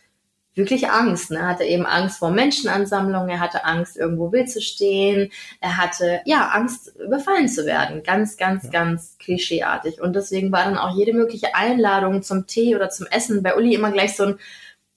[0.55, 1.31] wirklich Angst.
[1.31, 1.39] Ne?
[1.39, 6.21] Er hatte eben Angst vor Menschenansammlungen, er hatte Angst, irgendwo wild zu stehen, er hatte
[6.25, 8.03] ja Angst, überfallen zu werden.
[8.03, 8.69] Ganz, ganz, ja.
[8.69, 10.01] ganz klischeeartig.
[10.01, 13.73] Und deswegen war dann auch jede mögliche Einladung zum Tee oder zum Essen bei Uli
[13.73, 14.39] immer gleich so ein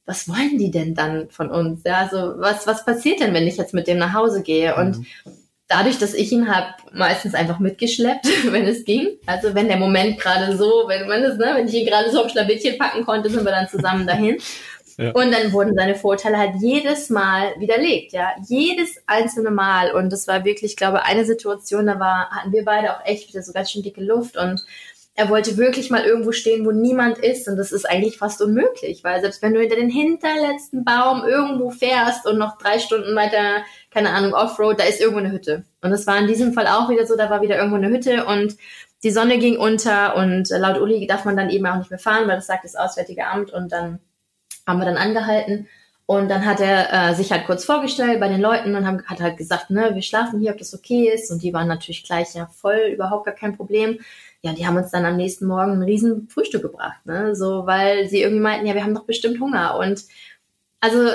[0.07, 1.83] was wollen die denn dann von uns?
[1.85, 4.77] Ja, also was, was passiert denn, wenn ich jetzt mit dem nach Hause gehe?
[4.77, 5.07] Und mhm.
[5.67, 9.09] dadurch, dass ich ihn habe meistens einfach mitgeschleppt, wenn es ging.
[9.27, 12.25] Also wenn der Moment gerade so, wenn man es, ne, wenn ich ihn gerade so
[12.25, 14.39] auf Schlawittchen packen konnte, sind wir dann zusammen dahin.
[14.97, 15.11] Ja.
[15.11, 18.31] Und dann wurden seine Vorurteile halt jedes Mal widerlegt, ja.
[18.49, 19.91] Jedes einzelne Mal.
[19.91, 23.29] Und das war wirklich, ich glaube, eine Situation, da war, hatten wir beide auch echt
[23.29, 24.65] wieder so ganz schön dicke Luft und
[25.19, 27.49] er wollte wirklich mal irgendwo stehen, wo niemand ist.
[27.49, 31.71] Und das ist eigentlich fast unmöglich, weil selbst wenn du hinter den hinterletzten Baum irgendwo
[31.71, 35.65] fährst und noch drei Stunden weiter, keine Ahnung, Offroad, da ist irgendwo eine Hütte.
[35.81, 38.27] Und das war in diesem Fall auch wieder so, da war wieder irgendwo eine Hütte
[38.27, 38.57] und
[39.03, 42.29] die Sonne ging unter und laut Uli darf man dann eben auch nicht mehr fahren,
[42.29, 44.01] weil das sagt das Auswärtige Amt und dann
[44.67, 45.67] haben wir dann angehalten.
[46.07, 49.21] Und dann hat er äh, sich halt kurz vorgestellt bei den Leuten und haben, hat
[49.21, 51.33] halt gesagt, ne, wir schlafen hier, ob das okay ist.
[51.33, 53.99] Und die waren natürlich gleich ja voll, überhaupt gar kein Problem
[54.47, 57.35] ja, die haben uns dann am nächsten Morgen ein riesen Frühstück gebracht, ne?
[57.35, 59.79] So, weil sie irgendwie meinten, ja, wir haben doch bestimmt Hunger.
[59.79, 60.05] Und
[60.81, 61.11] also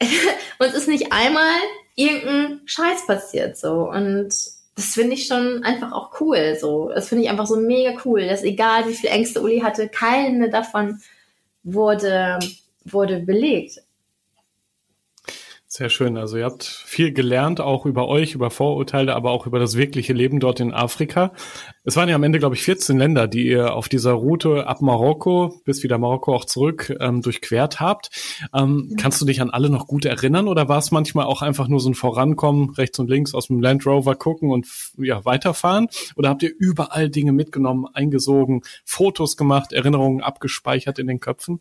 [0.58, 1.58] uns ist nicht einmal
[1.94, 3.90] irgendein Scheiß passiert so.
[3.90, 6.56] Und das finde ich schon einfach auch cool.
[6.60, 9.88] So, das finde ich einfach so mega cool, dass egal wie viel Ängste Uli hatte,
[9.88, 11.00] keine davon
[11.62, 12.38] wurde
[12.84, 13.82] wurde belegt.
[15.68, 16.16] Sehr schön.
[16.16, 20.12] Also ihr habt viel gelernt, auch über euch, über Vorurteile, aber auch über das wirkliche
[20.12, 21.32] Leben dort in Afrika.
[21.82, 24.80] Es waren ja am Ende, glaube ich, 14 Länder, die ihr auf dieser Route ab
[24.80, 28.10] Marokko bis wieder Marokko auch zurück ähm, durchquert habt.
[28.54, 28.96] Ähm, ja.
[28.96, 31.80] Kannst du dich an alle noch gut erinnern oder war es manchmal auch einfach nur
[31.80, 35.88] so ein Vorankommen, rechts und links aus dem Land Rover gucken und ja, weiterfahren?
[36.14, 41.60] Oder habt ihr überall Dinge mitgenommen, eingesogen, Fotos gemacht, Erinnerungen abgespeichert in den Köpfen?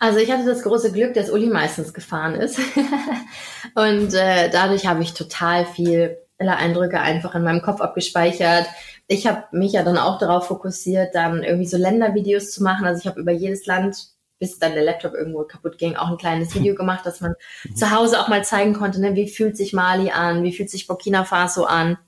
[0.00, 2.58] Also ich hatte das große Glück, dass Uli meistens gefahren ist.
[3.74, 8.66] und äh, dadurch habe ich total viele Eindrücke einfach in meinem Kopf abgespeichert.
[9.06, 12.86] Ich habe mich ja dann auch darauf fokussiert, dann irgendwie so Ländervideos zu machen.
[12.86, 16.18] Also ich habe über jedes Land, bis dann der Laptop irgendwo kaputt ging, auch ein
[16.18, 17.76] kleines Video gemacht, dass man mhm.
[17.76, 20.86] zu Hause auch mal zeigen konnte, ne, wie fühlt sich Mali an, wie fühlt sich
[20.86, 21.98] Burkina Faso an.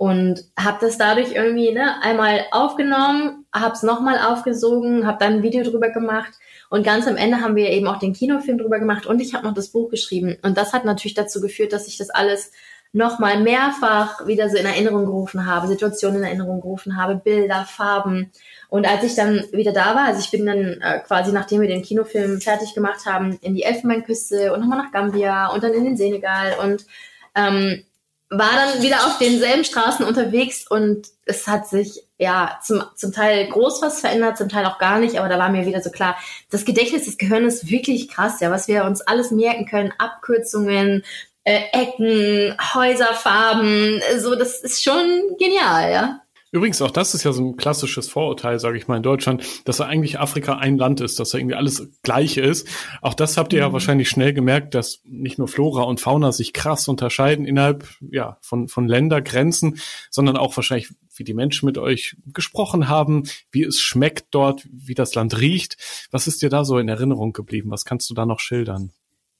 [0.00, 5.42] Und habe das dadurch irgendwie ne, einmal aufgenommen, habe es nochmal aufgesogen, habe dann ein
[5.42, 6.32] Video drüber gemacht
[6.70, 9.46] und ganz am Ende haben wir eben auch den Kinofilm drüber gemacht und ich habe
[9.46, 10.38] noch das Buch geschrieben.
[10.40, 12.50] Und das hat natürlich dazu geführt, dass ich das alles
[12.94, 18.32] nochmal mehrfach wieder so in Erinnerung gerufen habe, Situationen in Erinnerung gerufen habe, Bilder, Farben.
[18.70, 21.68] Und als ich dann wieder da war, also ich bin dann äh, quasi, nachdem wir
[21.68, 25.84] den Kinofilm fertig gemacht haben, in die Elfenbeinküste und nochmal nach Gambia und dann in
[25.84, 26.86] den Senegal und
[27.34, 27.84] ähm,
[28.30, 33.48] war dann wieder auf denselben Straßen unterwegs und es hat sich ja zum, zum Teil
[33.48, 36.16] groß was verändert, zum Teil auch gar nicht, aber da war mir wieder so klar,
[36.48, 41.04] das Gedächtnis des Gehirns ist wirklich krass, ja, was wir uns alles merken können, Abkürzungen,
[41.42, 46.22] äh, Ecken, Häuserfarben, so, das ist schon genial, ja.
[46.52, 49.80] Übrigens, auch das ist ja so ein klassisches Vorurteil, sage ich mal, in Deutschland, dass
[49.80, 52.66] eigentlich Afrika ein Land ist, dass da irgendwie alles gleich ist.
[53.02, 53.66] Auch das habt ihr mhm.
[53.66, 58.38] ja wahrscheinlich schnell gemerkt, dass nicht nur Flora und Fauna sich krass unterscheiden innerhalb ja,
[58.40, 59.78] von, von Ländergrenzen,
[60.10, 64.94] sondern auch wahrscheinlich, wie die Menschen mit euch gesprochen haben, wie es schmeckt dort, wie
[64.94, 65.76] das Land riecht.
[66.10, 67.70] Was ist dir da so in Erinnerung geblieben?
[67.70, 68.90] Was kannst du da noch schildern?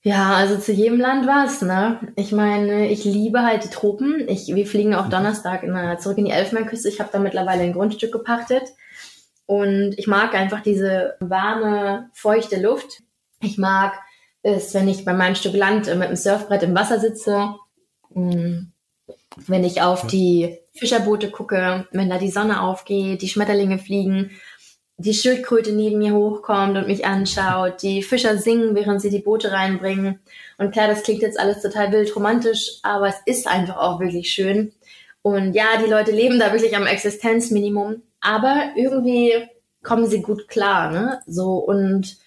[0.03, 1.99] Ja, also zu jedem Land was, ne?
[2.15, 4.27] Ich meine, ich liebe halt die Tropen.
[4.27, 5.11] Ich, wir fliegen auch mhm.
[5.11, 6.89] Donnerstag in, zurück in die Elfenbeinküste.
[6.89, 8.63] Ich habe da mittlerweile ein Grundstück gepachtet.
[9.45, 13.03] Und ich mag einfach diese warme, feuchte Luft.
[13.41, 13.93] Ich mag
[14.41, 17.55] es, wenn ich bei meinem Stück Land mit dem Surfbrett im Wasser sitze.
[18.09, 18.71] Mm,
[19.37, 24.31] wenn ich auf die Fischerboote gucke, wenn da die Sonne aufgeht, die Schmetterlinge fliegen
[25.01, 29.51] die Schildkröte neben mir hochkommt und mich anschaut, die Fischer singen, während sie die Boote
[29.51, 30.19] reinbringen.
[30.57, 34.31] Und klar, das klingt jetzt alles total wild romantisch, aber es ist einfach auch wirklich
[34.31, 34.73] schön.
[35.21, 39.33] Und ja, die Leute leben da wirklich am Existenzminimum, aber irgendwie
[39.83, 41.19] kommen sie gut klar, ne?
[41.25, 42.17] So und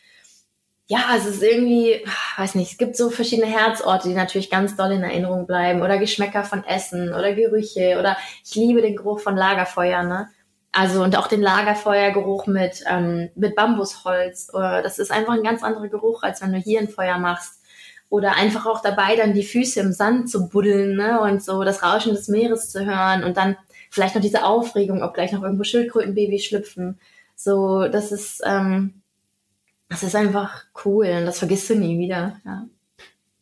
[0.87, 2.05] ja, es ist irgendwie,
[2.37, 5.99] weiß nicht, es gibt so verschiedene Herzorte, die natürlich ganz doll in Erinnerung bleiben oder
[5.99, 10.29] Geschmäcker von Essen oder Gerüche oder ich liebe den Geruch von Lagerfeuer, ne?
[10.75, 14.49] Also und auch den Lagerfeuergeruch mit, ähm, mit Bambusholz.
[14.53, 17.61] Äh, das ist einfach ein ganz anderer Geruch, als wenn du hier ein Feuer machst.
[18.11, 21.21] Oder einfach auch dabei dann die Füße im Sand zu buddeln ne?
[21.21, 23.57] und so das Rauschen des Meeres zu hören und dann
[23.91, 26.99] vielleicht noch diese Aufregung, ob gleich noch irgendwo Schildkrötenbabys schlüpfen.
[27.37, 29.03] So, das ist, ähm,
[29.89, 32.41] das ist einfach cool und das vergisst du nie wieder.
[32.45, 32.67] Ja.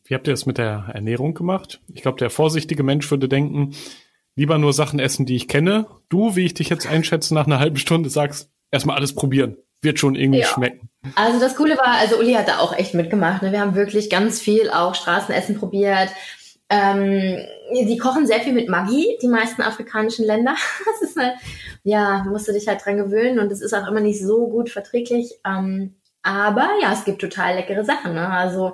[0.05, 1.81] Wie habt ihr das mit der Ernährung gemacht?
[1.93, 3.73] Ich glaube, der vorsichtige Mensch würde denken,
[4.35, 5.87] lieber nur Sachen essen, die ich kenne.
[6.09, 9.57] Du, wie ich dich jetzt einschätze, nach einer halben Stunde sagst, erstmal alles probieren.
[9.81, 10.47] Wird schon irgendwie ja.
[10.47, 10.89] schmecken.
[11.15, 13.41] Also das Coole war, also Uli hat da auch echt mitgemacht.
[13.41, 13.51] Ne?
[13.51, 16.09] Wir haben wirklich ganz viel auch Straßenessen probiert.
[16.69, 17.37] Ähm,
[17.73, 20.55] die kochen sehr viel mit Maggi, die meisten afrikanischen Länder.
[20.85, 21.35] Das ist halt,
[21.83, 24.69] ja, musst du dich halt dran gewöhnen und es ist auch immer nicht so gut
[24.69, 25.33] verträglich.
[25.45, 28.13] Ähm, aber ja, es gibt total leckere Sachen.
[28.13, 28.29] Ne?
[28.29, 28.73] Also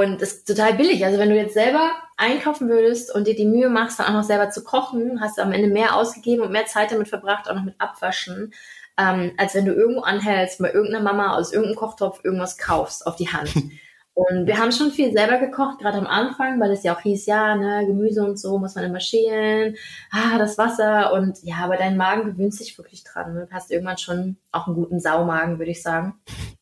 [0.00, 1.04] und das ist total billig.
[1.04, 4.22] Also wenn du jetzt selber einkaufen würdest und dir die Mühe machst, dann auch noch
[4.22, 7.54] selber zu kochen, hast du am Ende mehr ausgegeben und mehr Zeit damit verbracht, auch
[7.54, 8.52] noch mit Abwaschen,
[8.98, 13.16] ähm, als wenn du irgendwo anhältst, bei irgendeiner Mama aus irgendeinem Kochtopf irgendwas kaufst auf
[13.16, 13.52] die Hand.
[14.14, 17.24] Und wir haben schon viel selber gekocht, gerade am Anfang, weil es ja auch hieß,
[17.24, 19.76] ja, ne, Gemüse und so muss man immer schälen,
[20.10, 23.32] ah, das Wasser und ja, aber dein Magen gewöhnt sich wirklich dran.
[23.32, 23.46] Ne?
[23.48, 26.20] Du hast irgendwann schon auch einen guten Saumagen, würde ich sagen.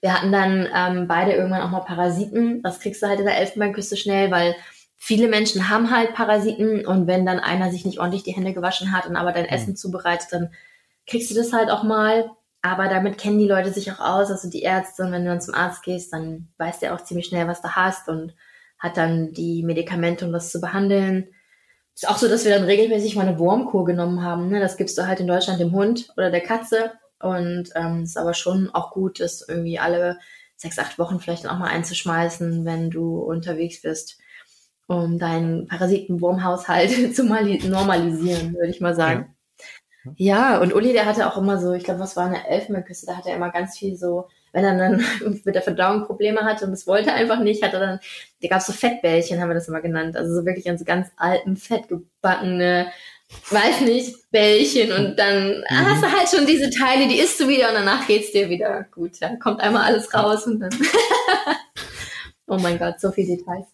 [0.00, 2.62] Wir hatten dann ähm, beide irgendwann auch mal Parasiten.
[2.62, 4.56] Das kriegst du halt in der Elfenbeinküste schnell, weil
[4.96, 8.92] viele Menschen haben halt Parasiten und wenn dann einer sich nicht ordentlich die Hände gewaschen
[8.92, 9.50] hat und aber dein mhm.
[9.50, 10.52] Essen zubereitet, dann
[11.06, 12.30] kriegst du das halt auch mal.
[12.62, 15.02] Aber damit kennen die Leute sich auch aus, also die Ärzte.
[15.02, 17.74] Und wenn du dann zum Arzt gehst, dann weiß der auch ziemlich schnell, was du
[17.74, 18.34] hast und
[18.78, 21.28] hat dann die Medikamente, um das zu behandeln.
[21.94, 24.48] Ist auch so, dass wir dann regelmäßig mal eine Wurmkur genommen haben.
[24.48, 24.60] Ne?
[24.60, 26.92] Das gibst du halt in Deutschland dem Hund oder der Katze.
[27.20, 30.18] Und ähm, ist aber schon auch gut, das irgendwie alle
[30.56, 34.18] sechs, acht Wochen vielleicht auch mal einzuschmeißen, wenn du unterwegs bist,
[34.86, 39.34] um deinen Parasitenwurmhaushalt zu normalisieren, würde ich mal sagen.
[40.04, 40.54] Ja.
[40.54, 40.60] ja.
[40.60, 43.30] und Uli, der hatte auch immer so, ich glaube, was war eine Elfenbeinküste, da hatte
[43.30, 45.04] er immer ganz viel so, wenn er dann
[45.44, 48.00] mit der Verdauung Probleme hatte und es wollte einfach nicht, hat er dann,
[48.42, 50.84] da gab es so Fettbällchen, haben wir das immer genannt, also so wirklich an so
[50.84, 52.88] ganz alten, fettgebackene
[53.50, 55.64] weiß nicht, Bällchen und dann mhm.
[55.70, 58.86] hast du halt schon diese Teile, die isst du wieder und danach geht's dir wieder
[58.92, 59.12] gut.
[59.20, 60.70] Dann kommt einmal alles raus und dann.
[62.46, 63.66] oh mein Gott, so viele Details.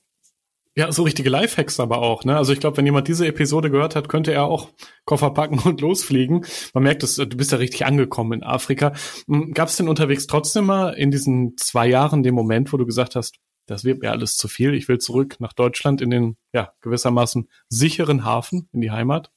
[0.79, 2.37] Ja, so richtige Lifehacks aber auch, ne?
[2.37, 4.69] Also ich glaube, wenn jemand diese Episode gehört hat, könnte er auch
[5.07, 6.45] Koffer packen und losfliegen.
[6.75, 8.93] Man merkt es, du bist ja richtig angekommen in Afrika.
[9.27, 12.85] Hm, Gab es denn unterwegs trotzdem mal in diesen zwei Jahren den Moment, wo du
[12.85, 16.37] gesagt hast, das wird mir alles zu viel, ich will zurück nach Deutschland in den,
[16.53, 19.31] ja, gewissermaßen sicheren Hafen, in die Heimat?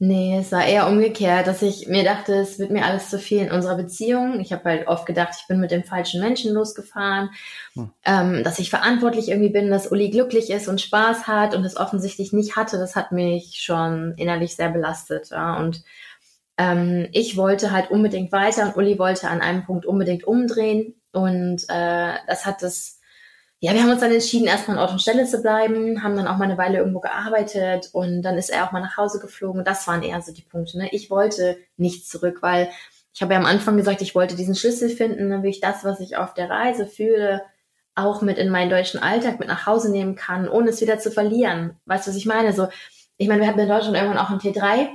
[0.00, 3.38] Nee, es war eher umgekehrt, dass ich mir dachte, es wird mir alles zu viel
[3.38, 4.40] in unserer Beziehung.
[4.40, 7.30] Ich habe halt oft gedacht, ich bin mit dem falschen Menschen losgefahren,
[7.74, 7.90] hm.
[8.04, 11.76] ähm, dass ich verantwortlich irgendwie bin, dass Uli glücklich ist und Spaß hat und es
[11.76, 12.76] offensichtlich nicht hatte.
[12.76, 15.30] Das hat mich schon innerlich sehr belastet.
[15.30, 15.58] Ja?
[15.58, 15.84] Und
[16.58, 21.00] ähm, ich wollte halt unbedingt weiter und Uli wollte an einem Punkt unbedingt umdrehen.
[21.12, 22.93] Und äh, das hat das
[23.64, 26.28] ja, wir haben uns dann entschieden, erstmal an Ort und Stelle zu bleiben, haben dann
[26.28, 29.64] auch mal eine Weile irgendwo gearbeitet und dann ist er auch mal nach Hause geflogen.
[29.64, 30.76] Das waren eher so die Punkte.
[30.76, 30.90] Ne?
[30.92, 32.68] Ich wollte nicht zurück, weil
[33.14, 35.82] ich habe ja am Anfang gesagt, ich wollte diesen Schlüssel finden, dann will ich das,
[35.82, 37.40] was ich auf der Reise fühle,
[37.94, 41.10] auch mit in meinen deutschen Alltag mit nach Hause nehmen kann, ohne es wieder zu
[41.10, 41.80] verlieren.
[41.86, 42.52] Weißt du, was ich meine?
[42.52, 42.68] So,
[43.16, 44.88] ich meine, wir hatten in Deutschland irgendwann auch einen T3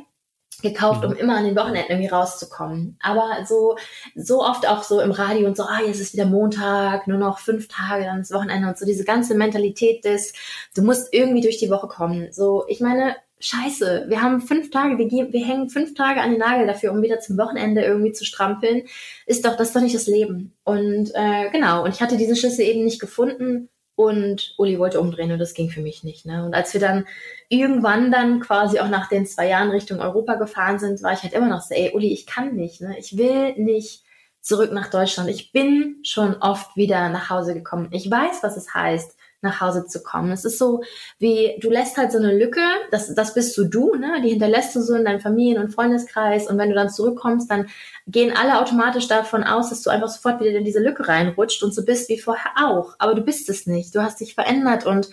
[0.62, 1.18] gekauft, um mhm.
[1.18, 2.98] immer an den Wochenenden irgendwie rauszukommen.
[3.02, 3.78] Aber so,
[4.16, 7.40] so oft auch so im Radio und so, ah, jetzt ist wieder Montag, nur noch
[7.40, 10.34] fünf Tage, dann ist Wochenende und so diese ganze Mentalität des,
[10.76, 12.32] du musst irgendwie durch die Woche kommen.
[12.32, 16.32] So, ich meine, scheiße, wir haben fünf Tage, wir, gehen, wir hängen fünf Tage an
[16.32, 18.84] den Nagel dafür, um wieder zum Wochenende irgendwie zu strampeln.
[19.26, 20.54] Ist doch, das ist doch nicht das Leben.
[20.64, 23.70] Und äh, genau, und ich hatte diesen Schlüssel eben nicht gefunden
[24.00, 26.26] und Uli wollte umdrehen und das ging für mich nicht.
[26.26, 26.46] Ne?
[26.46, 27.06] Und als wir dann
[27.50, 31.34] irgendwann dann quasi auch nach den zwei Jahren Richtung Europa gefahren sind, war ich halt
[31.34, 32.80] immer noch so, ey, Uli, ich kann nicht.
[32.80, 32.96] Ne?
[32.98, 34.06] Ich will nicht
[34.40, 35.30] zurück nach Deutschland.
[35.30, 37.90] Ich bin schon oft wieder nach Hause gekommen.
[37.92, 40.32] Ich weiß, was es heißt, nach Hause zu kommen.
[40.32, 40.84] Es ist so,
[41.18, 44.22] wie du lässt halt so eine Lücke, das, das bist so du, ne?
[44.24, 47.68] Die hinterlässt du so in deinem Familien- und Freundeskreis und wenn du dann zurückkommst, dann
[48.08, 51.74] gehen alle automatisch davon aus, dass du einfach sofort wieder in diese Lücke reinrutscht und
[51.74, 52.96] so bist wie vorher auch.
[53.00, 53.96] Aber du bist es nicht.
[53.96, 55.10] Du hast dich verändert und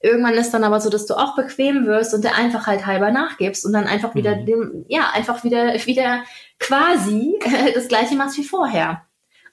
[0.00, 3.64] irgendwann ist dann aber so, dass du auch bequem wirst und der Einfachheit halber nachgibst
[3.64, 4.46] und dann einfach wieder mhm.
[4.46, 6.22] dem, ja, einfach wieder, wieder
[6.58, 7.38] quasi
[7.74, 9.07] das gleiche machst wie vorher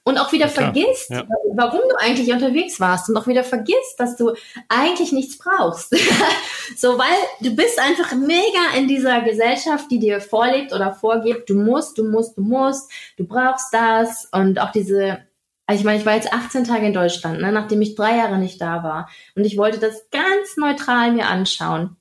[0.06, 1.24] und auch wieder ja, vergisst, ja.
[1.52, 4.34] warum du eigentlich unterwegs warst und auch wieder vergisst, dass du
[4.68, 5.90] eigentlich nichts brauchst.
[6.76, 11.56] so, weil du bist einfach mega in dieser Gesellschaft, die dir vorlebt oder vorgibt, du
[11.56, 15.26] musst, du musst, du musst, du brauchst das und auch diese
[15.68, 18.38] also ich meine, ich war jetzt 18 Tage in Deutschland, ne, nachdem ich drei Jahre
[18.38, 19.08] nicht da war.
[19.34, 21.96] Und ich wollte das ganz neutral mir anschauen.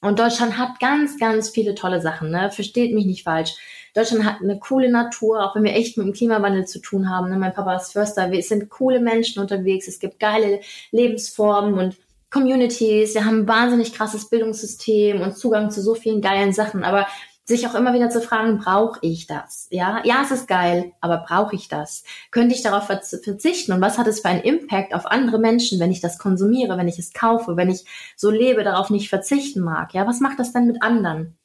[0.00, 2.50] Und Deutschland hat ganz, ganz viele tolle Sachen, ne?
[2.50, 3.54] Versteht mich nicht falsch.
[3.94, 7.30] Deutschland hat eine coole Natur, auch wenn wir echt mit dem Klimawandel zu tun haben.
[7.30, 7.38] Ne?
[7.38, 11.96] Mein Papa ist Förster, wir sind coole Menschen unterwegs, es gibt geile Lebensformen und
[12.30, 17.06] Communities, wir haben ein wahnsinnig krasses Bildungssystem und Zugang zu so vielen geilen Sachen, aber
[17.46, 19.68] sich auch immer wieder zu fragen, brauche ich das?
[19.70, 22.02] Ja, ja, es ist geil, aber brauche ich das?
[22.32, 23.72] Könnte ich darauf verzichten?
[23.72, 26.88] Und was hat es für einen Impact auf andere Menschen, wenn ich das konsumiere, wenn
[26.88, 27.84] ich es kaufe, wenn ich
[28.16, 29.94] so lebe, darauf nicht verzichten mag?
[29.94, 31.36] Ja, was macht das denn mit anderen?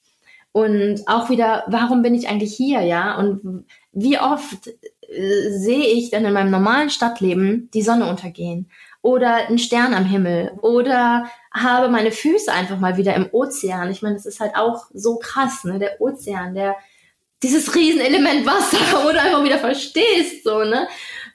[0.53, 3.17] Und auch wieder, warum bin ich eigentlich hier, ja?
[3.17, 8.69] Und wie oft äh, sehe ich denn in meinem normalen Stadtleben die Sonne untergehen
[9.01, 13.91] oder einen Stern am Himmel oder habe meine Füße einfach mal wieder im Ozean.
[13.91, 15.79] Ich meine, das ist halt auch so krass, ne?
[15.79, 16.75] Der Ozean, der
[17.43, 20.87] dieses Riesenelement Wasser, wo du einfach wieder verstehst, so, ne?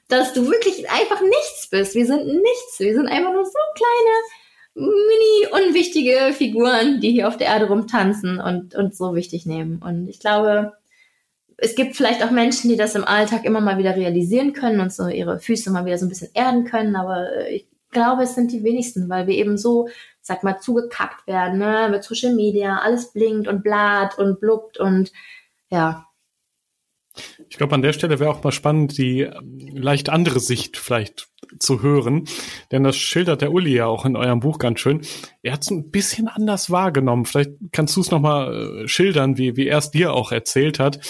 [0.08, 1.94] Dass du wirklich einfach nichts bist.
[1.94, 2.78] Wir sind nichts.
[2.78, 8.40] Wir sind einfach nur so kleine mini unwichtige Figuren, die hier auf der Erde rumtanzen
[8.40, 9.82] und, und so wichtig nehmen.
[9.82, 10.74] Und ich glaube,
[11.56, 14.92] es gibt vielleicht auch Menschen, die das im Alltag immer mal wieder realisieren können und
[14.92, 17.66] so ihre Füße mal wieder so ein bisschen erden können, aber äh, ich
[17.96, 19.88] glaube, es sind die wenigsten, weil wir eben so,
[20.20, 25.12] sag mal, zugekackt werden, ne, mit Social Media, alles blinkt und blatt und blubbt und
[25.70, 26.06] ja,
[27.48, 31.28] ich glaube, an der Stelle wäre auch mal spannend, die ähm, leicht andere Sicht vielleicht
[31.58, 32.28] zu hören.
[32.72, 35.00] Denn das schildert der Uli ja auch in eurem Buch ganz schön.
[35.42, 37.24] Er hat es ein bisschen anders wahrgenommen.
[37.24, 41.00] Vielleicht kannst du es nochmal äh, schildern, wie, wie er es dir auch erzählt hat.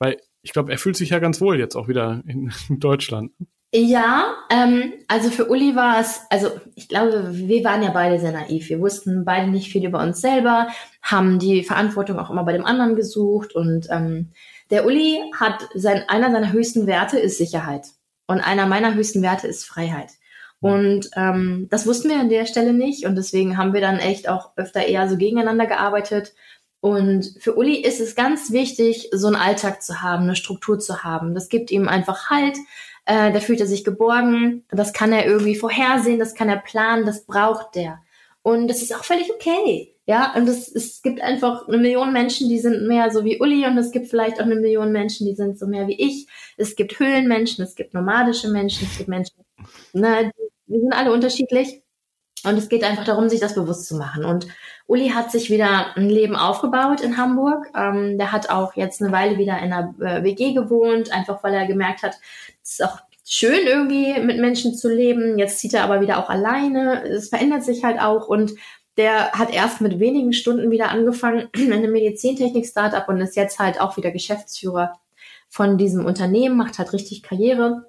[0.00, 3.30] Weil ich glaube, er fühlt sich ja ganz wohl jetzt auch wieder in Deutschland.
[3.74, 8.32] Ja, ähm, also für Uli war es, also ich glaube, wir waren ja beide sehr
[8.32, 8.68] naiv.
[8.68, 10.68] Wir wussten beide nicht viel über uns selber,
[11.00, 14.28] haben die Verantwortung auch immer bei dem anderen gesucht und ähm,
[14.70, 17.86] der Uli hat sein, einer seiner höchsten Werte ist Sicherheit.
[18.26, 20.12] Und einer meiner höchsten Werte ist Freiheit.
[20.60, 23.04] Und ähm, das wussten wir an der Stelle nicht.
[23.04, 26.34] Und deswegen haben wir dann echt auch öfter eher so gegeneinander gearbeitet.
[26.80, 31.04] Und für Uli ist es ganz wichtig, so einen Alltag zu haben, eine Struktur zu
[31.04, 31.34] haben.
[31.34, 32.56] Das gibt ihm einfach Halt.
[33.04, 34.64] Äh, da fühlt er sich geborgen.
[34.70, 38.00] Das kann er irgendwie vorhersehen, das kann er planen, das braucht der.
[38.42, 39.94] Und das ist auch völlig okay.
[40.04, 43.64] Ja, und es, es gibt einfach eine Million Menschen, die sind mehr so wie Uli
[43.66, 46.26] und es gibt vielleicht auch eine Million Menschen, die sind so mehr wie ich.
[46.56, 49.36] Es gibt Höhlenmenschen, es gibt nomadische Menschen, es gibt Menschen,
[49.92, 50.32] ne,
[50.66, 51.82] wir sind alle unterschiedlich.
[52.44, 54.24] Und es geht einfach darum, sich das bewusst zu machen.
[54.24, 54.48] Und
[54.88, 57.68] Uli hat sich wieder ein Leben aufgebaut in Hamburg.
[57.76, 61.54] Ähm, der hat auch jetzt eine Weile wieder in einer äh, WG gewohnt, einfach weil
[61.54, 62.16] er gemerkt hat,
[62.62, 65.38] ist auch schön irgendwie mit Menschen zu leben.
[65.38, 67.02] Jetzt zieht er aber wieder auch alleine.
[67.04, 68.54] Es verändert sich halt auch und
[68.96, 73.80] der hat erst mit wenigen Stunden wieder angefangen in einem Medizintechnik-Startup und ist jetzt halt
[73.80, 74.92] auch wieder Geschäftsführer
[75.48, 77.86] von diesem Unternehmen, macht halt richtig Karriere.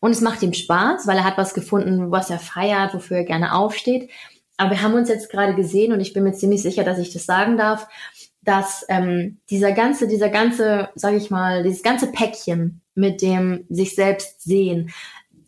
[0.00, 3.24] Und es macht ihm Spaß, weil er hat was gefunden, was er feiert, wofür er
[3.24, 4.10] gerne aufsteht.
[4.56, 7.12] Aber wir haben uns jetzt gerade gesehen und ich bin mir ziemlich sicher, dass ich
[7.12, 7.86] das sagen darf,
[8.42, 13.94] dass ähm, dieser ganze, dieser ganze, sage ich mal, dieses ganze Päckchen mit dem sich
[13.94, 14.92] selbst sehen,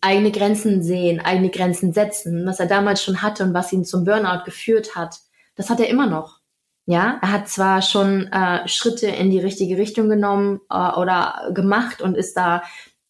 [0.00, 4.04] eigene Grenzen sehen, eigene Grenzen setzen, was er damals schon hatte und was ihn zum
[4.04, 5.18] Burnout geführt hat,
[5.56, 6.40] das hat er immer noch.
[6.86, 12.02] Ja, er hat zwar schon äh, Schritte in die richtige Richtung genommen äh, oder gemacht
[12.02, 12.62] und ist da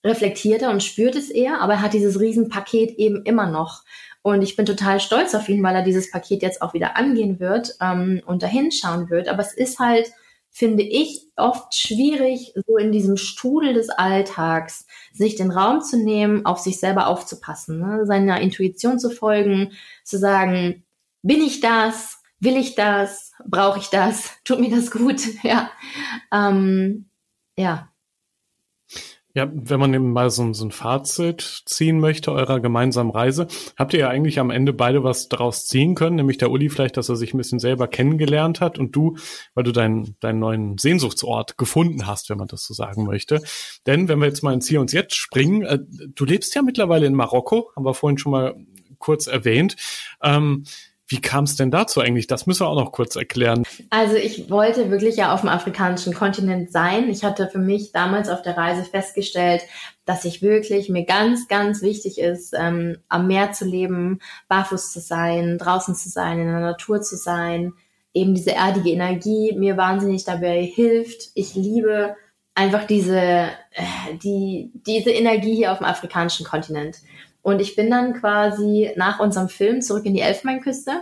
[0.04, 3.82] reflektierter und spürt es eher, aber er hat dieses Riesenpaket eben immer noch.
[4.22, 7.40] Und ich bin total stolz auf ihn, weil er dieses Paket jetzt auch wieder angehen
[7.40, 9.28] wird ähm, und dahin schauen wird.
[9.28, 10.12] Aber es ist halt
[10.54, 16.46] finde ich oft schwierig, so in diesem Strudel des Alltags, sich den Raum zu nehmen,
[16.46, 18.06] auf sich selber aufzupassen, ne?
[18.06, 19.72] seiner Intuition zu folgen,
[20.04, 20.84] zu sagen,
[21.22, 22.22] bin ich das?
[22.38, 23.32] Will ich das?
[23.44, 24.30] Brauche ich das?
[24.44, 25.22] Tut mir das gut?
[25.42, 25.72] Ja.
[26.32, 27.10] Ähm,
[27.58, 27.88] ja.
[29.36, 33.92] Ja, wenn man eben mal so, so, ein Fazit ziehen möchte eurer gemeinsamen Reise, habt
[33.92, 37.08] ihr ja eigentlich am Ende beide was daraus ziehen können, nämlich der Uli vielleicht, dass
[37.08, 39.16] er sich ein bisschen selber kennengelernt hat und du,
[39.54, 43.42] weil du deinen, deinen neuen Sehnsuchtsort gefunden hast, wenn man das so sagen möchte.
[43.88, 47.06] Denn wenn wir jetzt mal ins Hier und Jetzt springen, äh, du lebst ja mittlerweile
[47.06, 48.54] in Marokko, haben wir vorhin schon mal
[48.98, 49.74] kurz erwähnt.
[50.22, 50.62] Ähm,
[51.14, 52.26] wie kam es denn dazu eigentlich?
[52.26, 53.62] Das müssen wir auch noch kurz erklären.
[53.90, 57.08] Also ich wollte wirklich ja auf dem afrikanischen Kontinent sein.
[57.08, 59.62] Ich hatte für mich damals auf der Reise festgestellt,
[60.04, 64.98] dass ich wirklich mir ganz, ganz wichtig ist, ähm, am Meer zu leben, barfuß zu
[64.98, 67.74] sein, draußen zu sein, in der Natur zu sein,
[68.12, 71.30] eben diese erdige Energie mir wahnsinnig dabei hilft.
[71.36, 72.16] Ich liebe
[72.56, 76.96] einfach diese, äh, die, diese Energie hier auf dem afrikanischen Kontinent.
[77.44, 80.92] Und ich bin dann quasi nach unserem Film zurück in die Elfenbeinküste.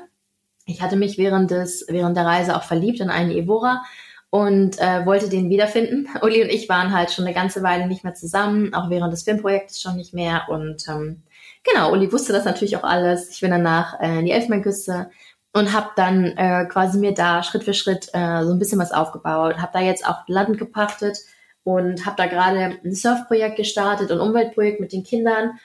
[0.66, 3.84] Ich hatte mich während des, während der Reise auch verliebt in einen Evora
[4.28, 6.08] und äh, wollte den wiederfinden.
[6.20, 9.22] Uli und ich waren halt schon eine ganze Weile nicht mehr zusammen, auch während des
[9.22, 10.48] Filmprojektes schon nicht mehr.
[10.48, 11.22] Und ähm,
[11.62, 13.30] genau, Uli wusste das natürlich auch alles.
[13.30, 15.10] Ich bin danach äh, in die Elfenbeinküste
[15.52, 18.90] und habe dann äh, quasi mir da Schritt für Schritt äh, so ein bisschen was
[18.90, 19.58] aufgebaut.
[19.58, 21.18] Habe da jetzt auch Land gepachtet
[21.62, 25.60] und habe da gerade ein Surfprojekt gestartet und Umweltprojekt mit den Kindern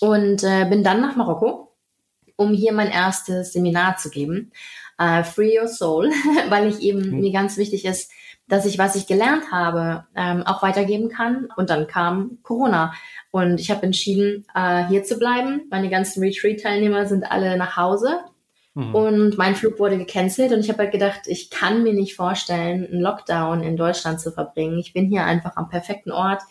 [0.00, 1.72] und äh, bin dann nach Marokko,
[2.36, 4.52] um hier mein erstes Seminar zu geben,
[4.98, 6.10] äh, Free Your Soul,
[6.48, 7.20] weil ich eben mhm.
[7.20, 8.10] mir ganz wichtig ist,
[8.48, 11.48] dass ich, was ich gelernt habe, ähm, auch weitergeben kann.
[11.56, 12.92] Und dann kam Corona.
[13.30, 15.62] Und ich habe entschieden, äh, hier zu bleiben.
[15.70, 18.20] Meine ganzen Retreat-Teilnehmer sind alle nach Hause.
[18.74, 18.94] Mhm.
[18.94, 20.52] Und mein Flug wurde gecancelt.
[20.52, 24.30] Und ich habe halt gedacht, ich kann mir nicht vorstellen, einen Lockdown in Deutschland zu
[24.30, 24.78] verbringen.
[24.78, 26.42] Ich bin hier einfach am perfekten Ort.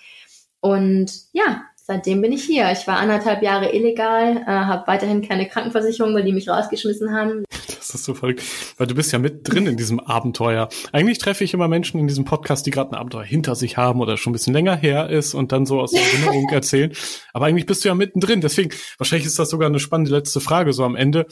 [0.59, 2.71] Und ja, seitdem bin ich hier.
[2.71, 7.45] Ich war anderthalb Jahre illegal, äh, habe weiterhin keine Krankenversicherung, weil die mich rausgeschmissen haben.
[7.67, 8.41] Das ist so verrückt,
[8.77, 10.67] weil du bist ja mit drin in diesem Abenteuer.
[10.91, 14.01] Eigentlich treffe ich immer Menschen in diesem Podcast, die gerade ein Abenteuer hinter sich haben
[14.01, 16.91] oder schon ein bisschen länger her ist und dann so aus der Erinnerung erzählen.
[17.33, 18.41] Aber eigentlich bist du ja mittendrin.
[18.41, 21.27] Deswegen, wahrscheinlich ist das sogar eine spannende letzte Frage so am Ende.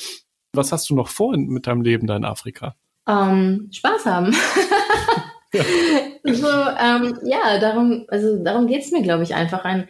[0.53, 2.75] Was hast du noch vor mit deinem Leben da in Afrika?
[3.07, 4.35] Ähm, Spaß haben.
[6.23, 9.87] so, ähm, ja, darum, also darum geht's mir, glaube ich, einfach ein.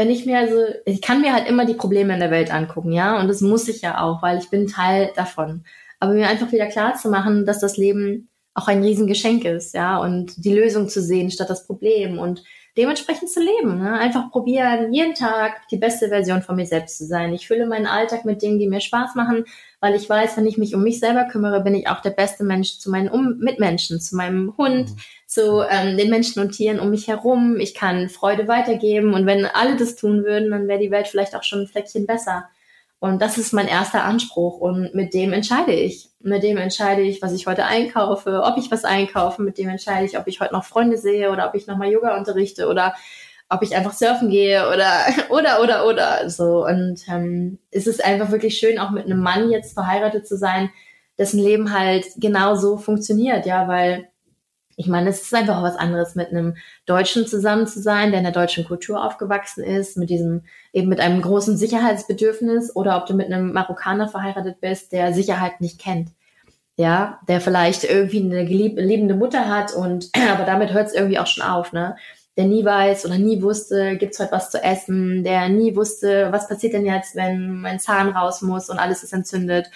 [0.00, 2.90] Wenn ich mir also, ich kann mir halt immer die Probleme in der Welt angucken,
[2.90, 5.62] ja, und das muss ich ja auch, weil ich bin Teil davon.
[5.98, 9.98] Aber mir einfach wieder klar zu machen, dass das Leben auch ein Riesengeschenk ist, ja,
[9.98, 12.42] und die Lösung zu sehen statt das Problem und
[12.80, 13.78] dementsprechend zu leben.
[13.78, 13.92] Ne?
[13.92, 17.34] Einfach probieren, jeden Tag die beste Version von mir selbst zu sein.
[17.34, 19.44] Ich fülle meinen Alltag mit Dingen, die mir Spaß machen,
[19.80, 22.42] weil ich weiß, wenn ich mich um mich selber kümmere, bin ich auch der beste
[22.42, 24.96] Mensch zu meinen um Mitmenschen, zu meinem Hund, mhm.
[25.26, 27.58] zu ähm, den Menschen und Tieren um mich herum.
[27.60, 31.36] Ich kann Freude weitergeben und wenn alle das tun würden, dann wäre die Welt vielleicht
[31.36, 32.48] auch schon ein Fleckchen besser.
[33.00, 36.10] Und das ist mein erster Anspruch und mit dem entscheide ich.
[36.20, 40.04] Mit dem entscheide ich, was ich heute einkaufe, ob ich was einkaufe, mit dem entscheide
[40.04, 42.94] ich, ob ich heute noch Freunde sehe oder ob ich nochmal Yoga unterrichte oder
[43.48, 46.66] ob ich einfach surfen gehe oder oder oder oder so.
[46.66, 50.68] Und ähm, es ist einfach wirklich schön, auch mit einem Mann jetzt verheiratet zu sein,
[51.18, 54.09] dessen Leben halt genau so funktioniert, ja, weil
[54.80, 56.56] ich meine, es ist einfach auch was anderes, mit einem
[56.86, 61.00] Deutschen zusammen zu sein, der in der deutschen Kultur aufgewachsen ist, mit diesem, eben mit
[61.00, 66.08] einem großen Sicherheitsbedürfnis oder ob du mit einem Marokkaner verheiratet bist, der Sicherheit nicht kennt.
[66.76, 71.26] Ja, der vielleicht irgendwie eine liebende Mutter hat und, aber damit hört es irgendwie auch
[71.26, 71.96] schon auf, ne?
[72.38, 76.48] Der nie weiß oder nie wusste, gibt's heute was zu essen, der nie wusste, was
[76.48, 79.66] passiert denn jetzt, wenn mein Zahn raus muss und alles ist entzündet,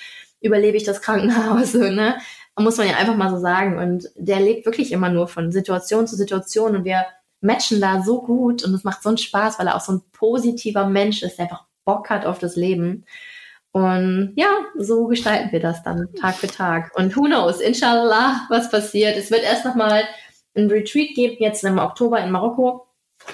[0.41, 2.17] überlebe ich das Krankenhaus, ne?
[2.57, 3.79] Muss man ja einfach mal so sagen.
[3.79, 7.05] Und der lebt wirklich immer nur von Situation zu Situation und wir
[7.41, 10.03] matchen da so gut und es macht so einen Spaß, weil er auch so ein
[10.13, 13.05] positiver Mensch ist, der einfach Bock hat auf das Leben.
[13.73, 14.49] Und ja,
[14.79, 16.93] so gestalten wir das dann Tag für Tag.
[16.97, 19.17] Und who knows, inshallah, was passiert.
[19.17, 20.05] Es wird erst nochmal
[20.57, 22.87] ein Retreat geben, jetzt im Oktober in Marokko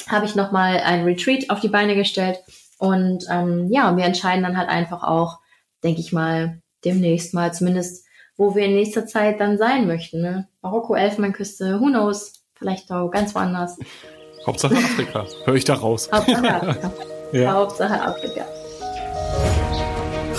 [0.08, 2.38] habe ich nochmal ein Retreat auf die Beine gestellt.
[2.78, 5.40] Und ähm, ja, wir entscheiden dann halt einfach auch,
[5.84, 8.06] denke ich mal, demnächst mal zumindest
[8.40, 10.22] wo wir in nächster Zeit dann sein möchten.
[10.22, 10.48] Ne?
[10.62, 12.42] Marokko, Elfenbeinküste, who knows?
[12.54, 13.78] Vielleicht auch ganz woanders.
[14.46, 15.26] Hauptsache Afrika.
[15.44, 16.08] Höre ich da raus.
[16.10, 16.92] Hauptsache Afrika.
[17.32, 17.52] ja.
[17.52, 18.46] Hauptsache Afrika.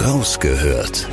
[0.04, 1.08] Rausgehört.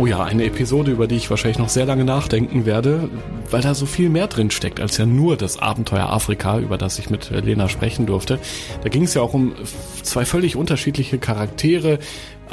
[0.00, 3.08] Oh ja, eine Episode, über die ich wahrscheinlich noch sehr lange nachdenken werde,
[3.50, 6.98] weil da so viel mehr drin steckt als ja nur das Abenteuer Afrika, über das
[6.98, 8.40] ich mit Lena sprechen durfte.
[8.82, 9.54] Da ging es ja auch um
[10.02, 12.00] zwei völlig unterschiedliche Charaktere,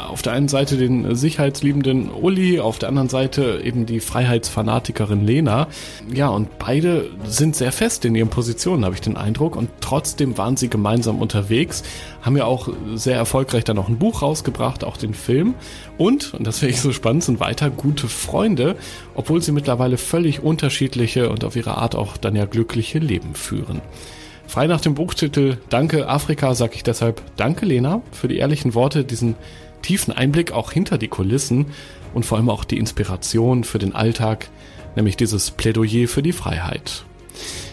[0.07, 5.67] auf der einen Seite den sicherheitsliebenden Uli, auf der anderen Seite eben die Freiheitsfanatikerin Lena.
[6.13, 9.55] Ja, und beide sind sehr fest in ihren Positionen, habe ich den Eindruck.
[9.55, 11.83] Und trotzdem waren sie gemeinsam unterwegs,
[12.21, 15.55] haben ja auch sehr erfolgreich dann noch ein Buch rausgebracht, auch den Film.
[15.97, 18.75] Und, und das finde ich so spannend, sind weiter gute Freunde,
[19.15, 23.81] obwohl sie mittlerweile völlig unterschiedliche und auf ihre Art auch dann ja glückliche Leben führen.
[24.49, 29.03] Frei nach dem Buchtitel Danke Afrika sage ich deshalb Danke Lena für die ehrlichen Worte,
[29.03, 29.35] diesen
[29.81, 31.67] tiefen Einblick auch hinter die Kulissen
[32.13, 34.49] und vor allem auch die Inspiration für den Alltag,
[34.95, 37.05] nämlich dieses Plädoyer für die Freiheit.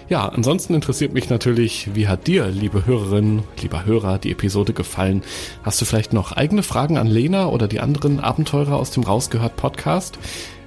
[0.08, 5.22] Ja, ansonsten interessiert mich natürlich, wie hat dir, liebe Hörerinnen, lieber Hörer, die Episode gefallen?
[5.64, 9.56] Hast du vielleicht noch eigene Fragen an Lena oder die anderen Abenteurer aus dem Rausgehört
[9.56, 10.16] Podcast?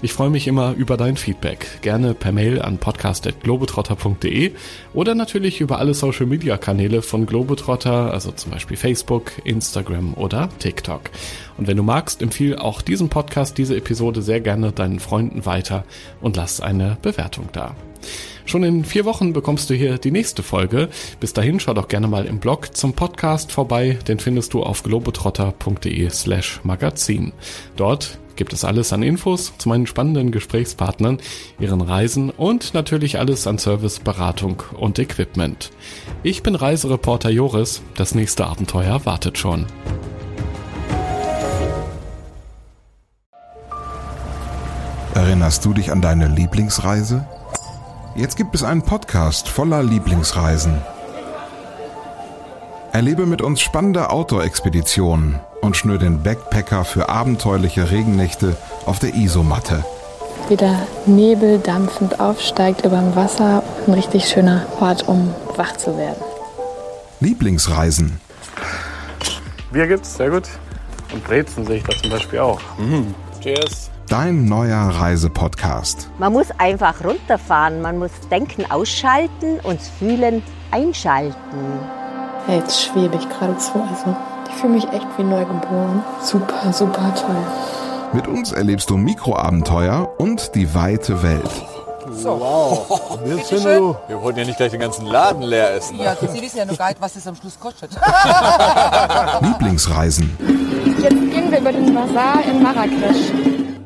[0.02, 1.82] Ich freue mich immer über dein Feedback.
[1.82, 4.54] Gerne per Mail an podcast.globetrotter.de
[4.93, 10.47] oder natürlich über alle Social Media Kanäle von Globetrotter, also zum Beispiel Facebook, Instagram oder
[10.60, 11.02] TikTok.
[11.58, 15.84] Und wenn du magst, empfiehl auch diesen Podcast, diese Episode sehr gerne deinen Freunden weiter
[16.22, 17.76] und lass eine Bewertung da.
[18.45, 20.88] Schon in vier Wochen bekommst du hier die nächste Folge.
[21.20, 24.00] Bis dahin schau doch gerne mal im Blog zum Podcast vorbei.
[24.08, 27.34] Den findest du auf globetrotter.de slash magazin.
[27.76, 31.18] Dort gibt es alles an Infos zu meinen spannenden Gesprächspartnern,
[31.60, 35.72] ihren Reisen und natürlich alles an Service, Beratung und Equipment.
[36.24, 37.82] Ich bin Reisereporter Joris.
[37.96, 39.66] Das nächste Abenteuer wartet schon.
[45.14, 47.28] Erinnerst du dich an deine Lieblingsreise?
[48.16, 50.82] Jetzt gibt es einen Podcast voller Lieblingsreisen.
[52.94, 58.55] Erlebe mit uns spannende Outdoor-Expeditionen und schnür den Backpacker für abenteuerliche Regennächte
[58.86, 59.84] auf der Isomatte.
[60.47, 63.62] Wie der Nebel dampfend aufsteigt über dem Wasser.
[63.86, 66.24] Ein richtig schöner Ort, um wach zu werden.
[67.20, 68.20] Lieblingsreisen.
[69.72, 70.49] Bier gibt's, sehr gut.
[71.14, 72.62] Und Brezen sehe ich da zum Beispiel auch.
[72.78, 73.14] Mhm.
[73.41, 73.91] Cheers.
[74.07, 76.10] Dein neuer Reisepodcast.
[76.18, 80.41] Man muss einfach runterfahren, man muss Denken ausschalten und Fühlen
[80.72, 81.36] einschalten.
[82.47, 83.74] Jetzt schwebe ich geradezu.
[83.88, 84.18] Also
[84.50, 86.04] ich fühle mich echt wie neugeboren.
[86.22, 87.43] Super, super toll.
[88.14, 91.52] Mit uns erlebst du Mikroabenteuer und die weite Welt.
[92.12, 92.39] So.
[92.39, 93.20] Wow.
[93.24, 93.95] du?
[94.08, 96.00] Wir wollten ja nicht gleich den ganzen Laden leer essen.
[96.00, 97.91] Ja, Sie wissen ja noch gar nicht, was es am Schluss kostet.
[99.41, 100.36] Lieblingsreisen.
[101.02, 103.32] Jetzt gehen wir über den Bazar in Marrakesch.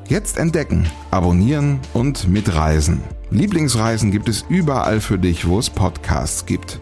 [0.08, 3.04] Jetzt entdecken, abonnieren und mitreisen.
[3.30, 6.80] Lieblingsreisen gibt es überall für dich, wo es Podcasts gibt.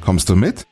[0.00, 0.66] Kommst du mit?